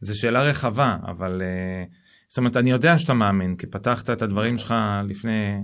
[0.00, 1.94] זו שאלה רחבה, אבל uh,
[2.28, 4.74] זאת אומרת, אני יודע שאתה מאמין, כי פתחת את הדברים שלך
[5.08, 5.54] לפני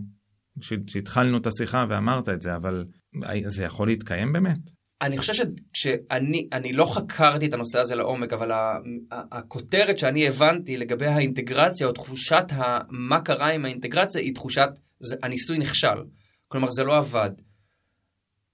[0.60, 2.84] שהתחלנו את השיחה ואמרת את זה, אבל
[3.46, 4.58] זה יכול להתקיים באמת?
[5.02, 8.50] אני חושב שאני לא חקרתי את הנושא הזה לעומק, אבל
[9.10, 12.44] הכותרת שאני הבנתי לגבי האינטגרציה, או תחושת
[12.88, 14.68] מה קרה עם האינטגרציה, היא תחושת
[15.22, 16.04] הניסוי נכשל.
[16.48, 17.30] כלומר, זה לא עבד.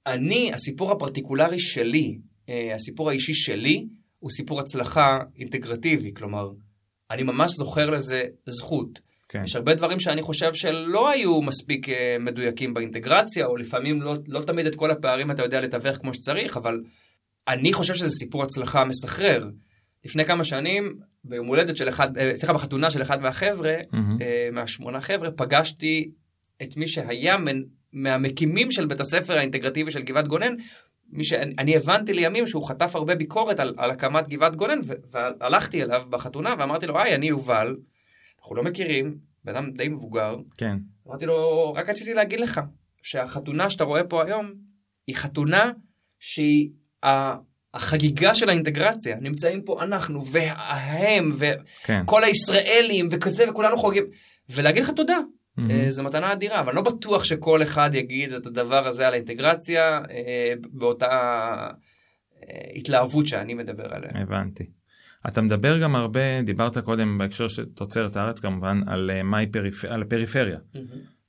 [0.06, 2.18] אני, הסיפור הפרטיקולרי שלי,
[2.48, 3.86] אה, הסיפור האישי שלי,
[4.18, 6.14] הוא סיפור הצלחה אינטגרטיבי.
[6.14, 6.50] כלומר,
[7.10, 9.00] אני ממש זוכר לזה זכות.
[9.28, 9.44] כן.
[9.44, 14.40] יש הרבה דברים שאני חושב שלא היו מספיק uh, מדויקים באינטגרציה, או לפעמים לא, לא
[14.40, 16.80] תמיד את כל הפערים אתה יודע לתווך כמו שצריך, אבל
[17.48, 19.48] אני חושב שזה סיפור הצלחה מסחרר.
[20.04, 24.24] לפני כמה שנים, ביום הולדת של אחד, אה, סליחה, בחתונה של אחד מהחבר'ה, mm-hmm.
[24.52, 26.10] מהשמונה חבר'ה, פגשתי
[26.62, 27.62] את מי שהיה מן,
[27.92, 30.54] מהמקימים של בית הספר האינטגרטיבי של גבעת גונן,
[31.12, 34.78] מי שאני הבנתי לימים שהוא חטף הרבה ביקורת על, על הקמת גבעת גונן,
[35.10, 37.76] והלכתי אליו בחתונה ואמרתי לו, היי, אני יובל.
[38.46, 40.36] אנחנו לא מכירים, בן אדם די מבוגר.
[40.56, 40.76] כן.
[41.08, 42.60] אמרתי לו, רק רציתי להגיד לך
[43.02, 44.52] שהחתונה שאתה רואה פה היום,
[45.06, 45.70] היא חתונה
[46.20, 46.70] שהיא
[47.74, 49.16] החגיגה של האינטגרציה.
[49.20, 51.46] נמצאים פה אנחנו והם וכל
[51.84, 52.04] כן.
[52.24, 54.04] הישראלים וכזה וכולנו חוגגים.
[54.50, 55.18] ולהגיד לך תודה.
[55.58, 55.62] Mm-hmm.
[55.88, 60.52] זו מתנה אדירה, אבל לא בטוח שכל אחד יגיד את הדבר הזה על האינטגרציה אה,
[60.70, 61.06] באותה
[62.42, 64.10] אה, התלהבות שאני מדבר עליה.
[64.14, 64.64] הבנתי.
[65.28, 69.84] אתה מדבר גם הרבה, דיברת קודם בהקשר של תוצרת הארץ כמובן, על, uh, פריפ...
[69.84, 70.56] על הפריפריה.
[70.56, 70.78] Mm-hmm.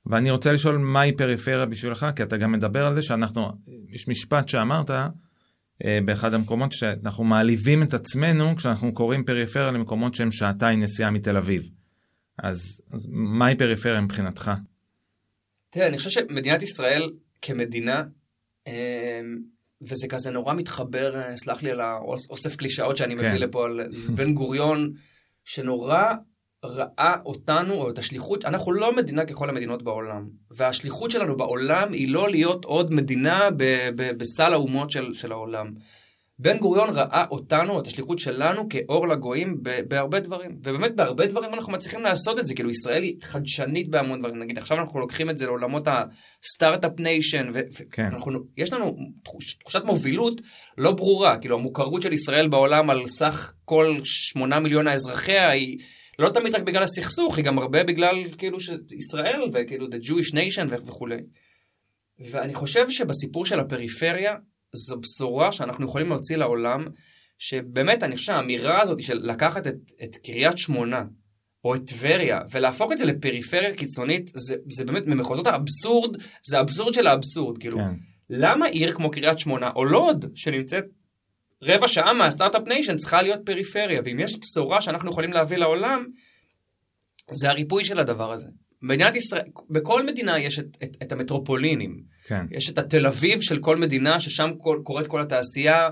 [0.06, 3.48] ואני רוצה לשאול מהי פריפריה בשבילך, כי אתה גם מדבר על זה שאנחנו,
[3.88, 4.94] יש משפט שאמרת uh,
[6.04, 11.70] באחד המקומות שאנחנו מעליבים את עצמנו כשאנחנו קוראים פריפריה למקומות שהם שעתיים נסיעה מתל אביב.
[12.38, 14.50] אז, אז מהי פריפריה מבחינתך?
[15.70, 17.10] תראה, אני חושב שמדינת ישראל
[17.42, 18.02] כמדינה,
[18.66, 19.20] אה,
[19.82, 23.26] וזה כזה נורא מתחבר, אה, סלח לי על האוסף קלישאות שאני כן.
[23.26, 23.80] מביא לפה, על
[24.16, 24.92] בן גוריון,
[25.44, 26.02] שנורא
[26.64, 30.28] ראה אותנו, או את השליחות, אנחנו לא מדינה ככל המדינות בעולם.
[30.50, 35.72] והשליחות שלנו בעולם היא לא להיות עוד מדינה ב- ב- בסל האומות של, של העולם.
[36.40, 40.50] בן גוריון ראה אותנו, את השליחות שלנו, כאור לגויים בהרבה דברים.
[40.60, 44.38] ובאמת בהרבה דברים אנחנו מצליחים לעשות את זה, כאילו ישראל היא חדשנית בהמון דברים.
[44.38, 47.50] נגיד עכשיו אנחנו לוקחים את זה לעולמות ה Start-Up Nation,
[48.56, 50.40] ויש לנו תחוש, תחושת מובילות
[50.78, 55.78] לא ברורה, כאילו המוכרות של ישראל בעולם על סך כל שמונה מיליון האזרחיה היא...
[56.18, 60.74] לא תמיד רק בגלל הסכסוך, היא גם הרבה בגלל כאילו שישראל וכאילו the Jewish nation
[60.86, 61.16] וכולי.
[62.30, 64.34] ואני חושב שבסיפור של הפריפריה,
[64.72, 66.86] זו בשורה שאנחנו יכולים להוציא לעולם,
[67.38, 71.04] שבאמת אני חושב שהאמירה הזאת של לקחת את, את קריית שמונה,
[71.64, 76.16] או את טבריה, ולהפוך את זה לפריפריה קיצונית, זה, זה באמת ממחוזות האבסורד,
[76.46, 77.94] זה האבסורד של האבסורד, כאילו, כן.
[78.30, 80.84] למה עיר כמו קריית שמונה, או לוד, שנמצאת
[81.62, 86.06] רבע שעה מה Start-Up Nation, צריכה להיות פריפריה, ואם יש בשורה שאנחנו יכולים להביא לעולם,
[87.30, 88.48] זה הריפוי של הדבר הזה.
[88.82, 92.02] מדינת ישראל, בכל מדינה יש את, את, את המטרופולינים.
[92.26, 92.46] כן.
[92.50, 95.88] יש את התל אביב של כל מדינה, ששם כל, קורית כל התעשייה,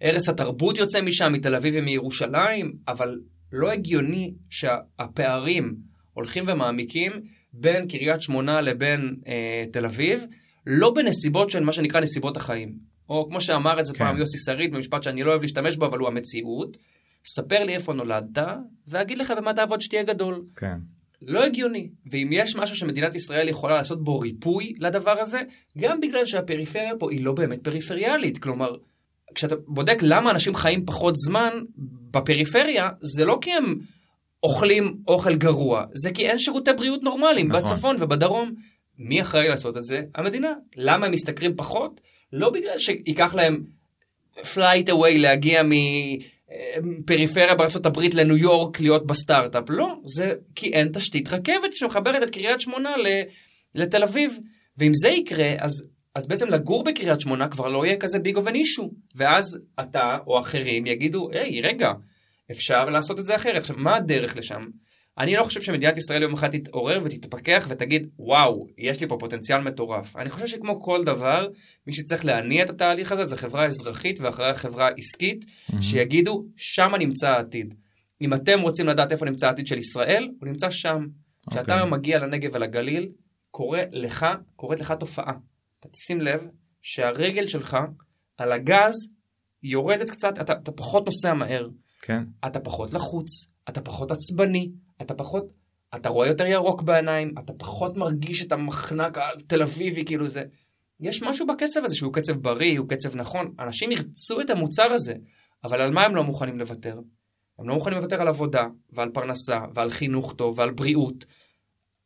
[0.00, 3.20] ערש התרבות יוצא משם, מתל אביב ומירושלים, אבל
[3.52, 5.76] לא הגיוני שהפערים
[6.12, 7.12] הולכים ומעמיקים
[7.52, 10.24] בין קריית שמונה לבין אה, תל אביב,
[10.66, 12.78] לא בנסיבות של מה שנקרא נסיבות החיים.
[13.08, 13.98] או כמו שאמר את זה כן.
[13.98, 16.76] פעם יוסי שריד, במשפט שאני לא אוהב להשתמש בו, אבל הוא המציאות.
[17.26, 18.38] ספר לי איפה נולדת,
[18.88, 20.44] ואגיד לך במה תעבוד שתהיה גדול.
[20.56, 20.76] כן.
[21.22, 21.88] לא הגיוני.
[22.10, 25.40] ואם יש משהו שמדינת ישראל יכולה לעשות בו ריפוי לדבר הזה,
[25.78, 28.38] גם בגלל שהפריפריה פה היא לא באמת פריפריאלית.
[28.38, 28.74] כלומר,
[29.34, 31.50] כשאתה בודק למה אנשים חיים פחות זמן
[32.10, 33.78] בפריפריה, זה לא כי הם
[34.42, 37.62] אוכלים אוכל גרוע, זה כי אין שירותי בריאות נורמליים נכון.
[37.62, 38.52] בצפון ובדרום.
[38.98, 40.00] מי אחראי לעשות את זה?
[40.14, 40.52] המדינה.
[40.76, 42.00] למה הם משתכרים פחות?
[42.32, 43.64] לא בגלל שייקח להם
[44.36, 45.62] flight away להגיע
[46.82, 52.30] מפריפריה בארצות הברית לניו יורק להיות בסטארט-אפ, לא, זה כי אין תשתית רכבת שמחברת את
[52.30, 52.94] קריית שמונה
[53.74, 54.38] לתל אביב.
[54.78, 58.48] ואם זה יקרה, אז, אז בעצם לגור בקריית שמונה כבר לא יהיה כזה big of
[58.48, 58.90] issue.
[59.14, 61.88] ואז אתה או אחרים יגידו, היי, רגע,
[62.50, 63.56] אפשר לעשות את זה אחרת.
[63.56, 64.66] עכשיו, מה הדרך לשם?
[65.18, 69.60] אני לא חושב שמדינת ישראל יום אחד תתעורר ותתפכח ותגיד, וואו, יש לי פה פוטנציאל
[69.60, 70.16] מטורף.
[70.16, 71.48] אני חושב שכמו כל דבר,
[71.86, 75.82] מי שצריך להניע את התהליך הזה זה חברה אזרחית ואחריה חברה עסקית, mm-hmm.
[75.82, 77.74] שיגידו, שם נמצא העתיד.
[78.22, 81.06] אם אתם רוצים לדעת איפה נמצא העתיד של ישראל, הוא נמצא שם.
[81.50, 81.74] כשאתה okay.
[81.74, 81.90] אוקיי.
[81.90, 83.08] מגיע לנגב ולגליל,
[83.50, 85.32] קורה לך, קורית לך תופעה.
[85.80, 86.46] אתה תשים לב
[86.82, 87.76] שהרגל שלך
[88.38, 88.94] על הגז
[89.62, 91.68] יורדת קצת, אתה, אתה פחות נוסע מהר.
[92.02, 92.24] כן.
[92.46, 93.28] אתה פחות לחוץ,
[93.68, 94.70] אתה פחות עצבני,
[95.02, 95.44] אתה פחות,
[95.94, 100.42] אתה רואה יותר ירוק בעיניים, אתה פחות מרגיש את המחנק התל אביבי, כאילו זה...
[101.00, 103.54] יש משהו בקצב הזה שהוא קצב בריא, הוא קצב נכון.
[103.58, 105.14] אנשים ירצו את המוצר הזה,
[105.64, 106.98] אבל על מה הם לא מוכנים לוותר?
[107.58, 111.24] הם לא מוכנים לוותר על עבודה, ועל פרנסה, ועל חינוך טוב, ועל בריאות.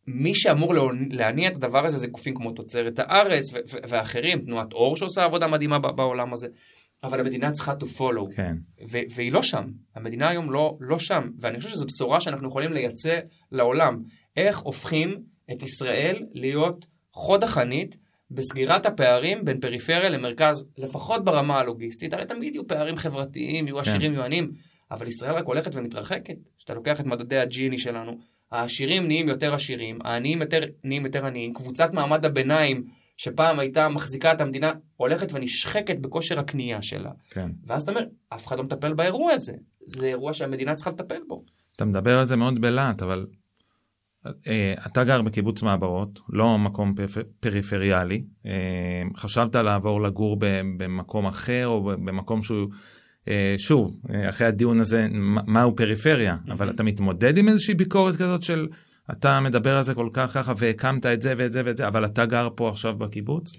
[0.07, 0.75] מי שאמור
[1.11, 3.45] להניע את הדבר הזה זה גופים כמו תוצרת הארץ
[3.89, 6.49] ואחרים, תנועת אור שעושה עבודה מדהימה בעולם הזה.
[7.03, 8.57] אבל המדינה צריכה to follow, כן.
[9.15, 13.19] והיא לא שם, המדינה היום לא, לא שם, ואני חושב שזו בשורה שאנחנו יכולים לייצא
[13.53, 14.03] לעולם,
[14.37, 15.23] איך הופכים
[15.53, 17.97] את ישראל להיות חוד החנית
[18.31, 23.81] בסגירת הפערים בין פריפריה למרכז, לפחות ברמה הלוגיסטית, הרי תמיד יהיו פערים חברתיים, יהיו כן.
[23.81, 24.51] עשירים, יהיו עניים,
[24.91, 28.19] אבל ישראל רק הולכת ומתרחקת, כשאתה לוקח את מדדי הג'יני שלנו,
[28.53, 32.85] העשירים נהיים יותר עשירים, העניים יותר, נהיים יותר עניים, קבוצת מעמד הביניים
[33.19, 37.11] שפעם הייתה מחזיקה את המדינה, הולכת ונשחקת בכושר הקנייה שלה.
[37.31, 37.51] כן.
[37.67, 39.53] ואז אתה אומר, אף אחד לא מטפל באירוע הזה.
[39.87, 41.45] זה אירוע שהמדינה צריכה לטפל בו.
[41.77, 43.27] אתה מדבר על זה מאוד בלהט, אבל
[44.27, 47.19] אה, אתה גר בקיבוץ מעברות, לא מקום פריפ...
[47.41, 48.25] פריפריאלי.
[48.47, 50.37] אה, חשבת לעבור לגור
[50.77, 52.69] במקום אחר או במקום שהוא...
[53.29, 55.07] אה, שוב, אה, אחרי הדיון הזה,
[55.47, 56.53] מהו פריפריה, mm-hmm.
[56.53, 58.69] אבל אתה מתמודד עם איזושהי ביקורת כזאת של
[59.11, 62.05] אתה מדבר על זה כל כך ככה והקמת את זה ואת זה ואת זה, אבל
[62.05, 63.57] אתה גר פה עכשיו בקיבוץ?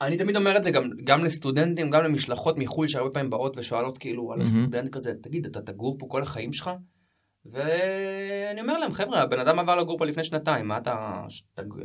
[0.00, 3.98] אני תמיד אומר את זה גם, גם לסטודנטים, גם למשלחות מחו"ל שהרבה פעמים באות ושואלות
[3.98, 6.70] כאילו על הסטודנט כזה, תגיד, אתה תגור פה כל החיים שלך?
[7.46, 11.22] ואני אומר להם, חבר'ה, הבן אדם עבר לגור פה לפני שנתיים, מה אתה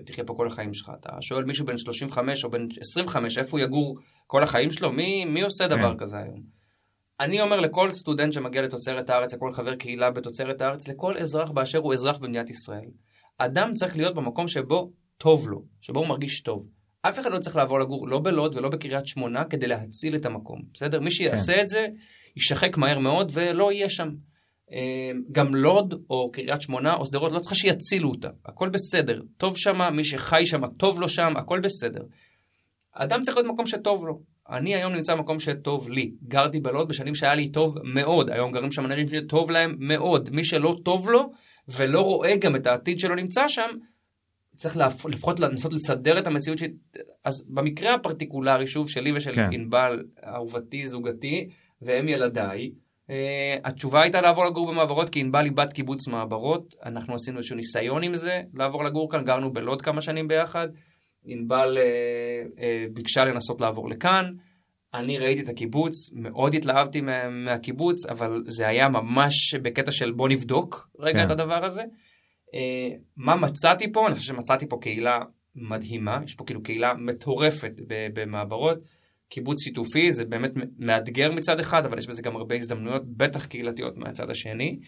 [0.05, 0.91] תחיה פה כל החיים שלך?
[0.99, 3.97] אתה שואל מישהו בן 35 או בן 25, איפה הוא יגור
[4.27, 4.91] כל החיים שלו?
[4.91, 5.97] מי, מי עושה דבר כן.
[5.97, 6.62] כזה היום?
[7.19, 11.77] אני אומר לכל סטודנט שמגיע לתוצרת הארץ, לכל חבר קהילה בתוצרת הארץ, לכל אזרח באשר
[11.77, 12.89] הוא אזרח במדינת ישראל.
[13.37, 16.67] אדם צריך להיות במקום שבו טוב לו, שבו הוא מרגיש טוב.
[17.01, 20.61] אף אחד לא צריך לעבור לגור לא בלוד ולא בקריית שמונה כדי להציל את המקום,
[20.73, 20.99] בסדר?
[20.99, 21.61] מי שיעשה כן.
[21.61, 21.87] את זה,
[22.35, 24.09] יישחק מהר מאוד ולא יהיה שם.
[24.71, 29.21] אמ, גם לוד או קריית שמונה או שדרות לא צריכה שיצילו אותה, הכל בסדר.
[29.37, 32.01] טוב שם, מי שחי שם טוב לו שם, הכל בסדר.
[32.93, 34.32] אדם צריך להיות מקום שטוב לו.
[34.49, 36.11] אני היום נמצא במקום שטוב לי.
[36.27, 40.29] גרתי בלוד בשנים שהיה לי טוב מאוד, היום גרים שם אנשים שטוב להם מאוד.
[40.29, 41.31] מי שלא טוב לו
[41.77, 43.69] ולא רואה גם את העתיד שלו נמצא שם,
[44.55, 46.63] צריך לפחות לנסות לסדר את המציאות ש...
[47.23, 49.49] אז במקרה הפרטיקולרי, שוב, שלי ושל כן.
[49.51, 51.49] ענבל, אהובתי, זוגתי,
[51.81, 52.71] והם ילדיי,
[53.07, 53.11] uh,
[53.63, 58.03] התשובה הייתה לעבור לגור במעברות, כי ענבל היא בת קיבוץ מעברות, אנחנו עשינו איזשהו ניסיון
[58.03, 60.67] עם זה, לעבור לגור כאן, גרנו בלוד כמה שנים ביחד.
[61.25, 61.83] ענבל אה,
[62.59, 64.33] אה, ביקשה לנסות לעבור לכאן.
[64.93, 70.29] אני ראיתי את הקיבוץ, מאוד התלהבתי מה, מהקיבוץ, אבל זה היה ממש בקטע של בוא
[70.29, 71.25] נבדוק רגע כן.
[71.25, 71.81] את הדבר הזה.
[72.53, 74.07] אה, מה מצאתי פה?
[74.07, 75.19] אני חושב שמצאתי פה קהילה
[75.55, 78.77] מדהימה, יש פה כאילו קהילה מטורפת במעברות.
[79.29, 83.97] קיבוץ שיתופי זה באמת מאתגר מצד אחד, אבל יש בזה גם הרבה הזדמנויות, בטח קהילתיות
[83.97, 84.79] מהצד השני.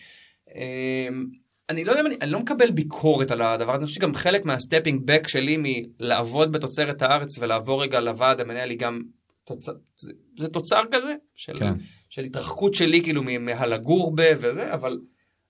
[1.69, 4.15] אה, אני לא יודע, אני, אני לא מקבל ביקורת על הדבר הזה, אני חושב שגם
[4.15, 9.01] חלק מה stepping back שלי מלעבוד בתוצרת הארץ ולעבור רגע לוועד המנהל היא גם,
[9.43, 9.65] תוצ...
[9.95, 11.73] זה, זה תוצר כזה של, כן.
[12.09, 14.99] של התרחקות שלי כאילו מהלגור ב וזה, אבל,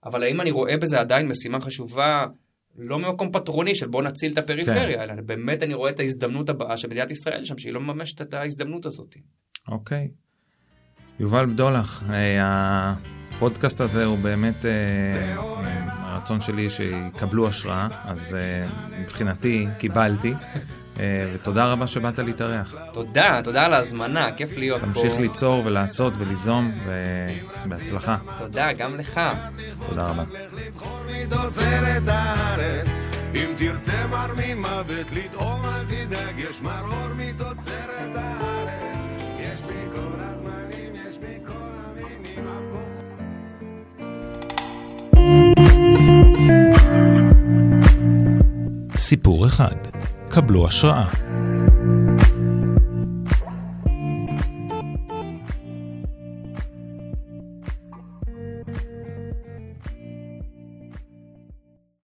[0.03, 2.25] אבל האם אני רואה בזה עדיין משימה חשובה,
[2.77, 5.01] לא ממקום פטרוני של בוא נציל את הפריפריה, כן.
[5.01, 8.33] אלא באמת אני רואה את ההזדמנות הבאה של מדינת ישראל שם, שהיא לא מממשת את
[8.33, 9.15] ההזדמנות הזאת.
[9.67, 10.07] אוקיי.
[11.19, 12.93] יובל בדולח, אה,
[13.31, 14.65] הפודקאסט הזה הוא באמת...
[16.15, 20.33] אה, הרצון שלי שיקבלו השראה, אז uh, מבחינתי קיבלתי,
[20.95, 20.99] uh,
[21.33, 22.73] ותודה רבה שבאת להתארח.
[22.93, 25.01] תודה, תודה על ההזמנה, כיף להיות תמשיך פה.
[25.01, 26.71] תמשיך ליצור ולעשות וליזום,
[27.65, 28.17] ובהצלחה.
[28.39, 29.21] תודה, גם לך.
[29.89, 30.23] תודה רבה.
[33.35, 38.97] אם תרצה מר ממוות לטעום אל תדאג, יש מרור מתוצרת הארץ,
[39.39, 40.14] יש מכל
[48.97, 49.75] סיפור אחד,
[50.29, 51.05] קבלו השראה.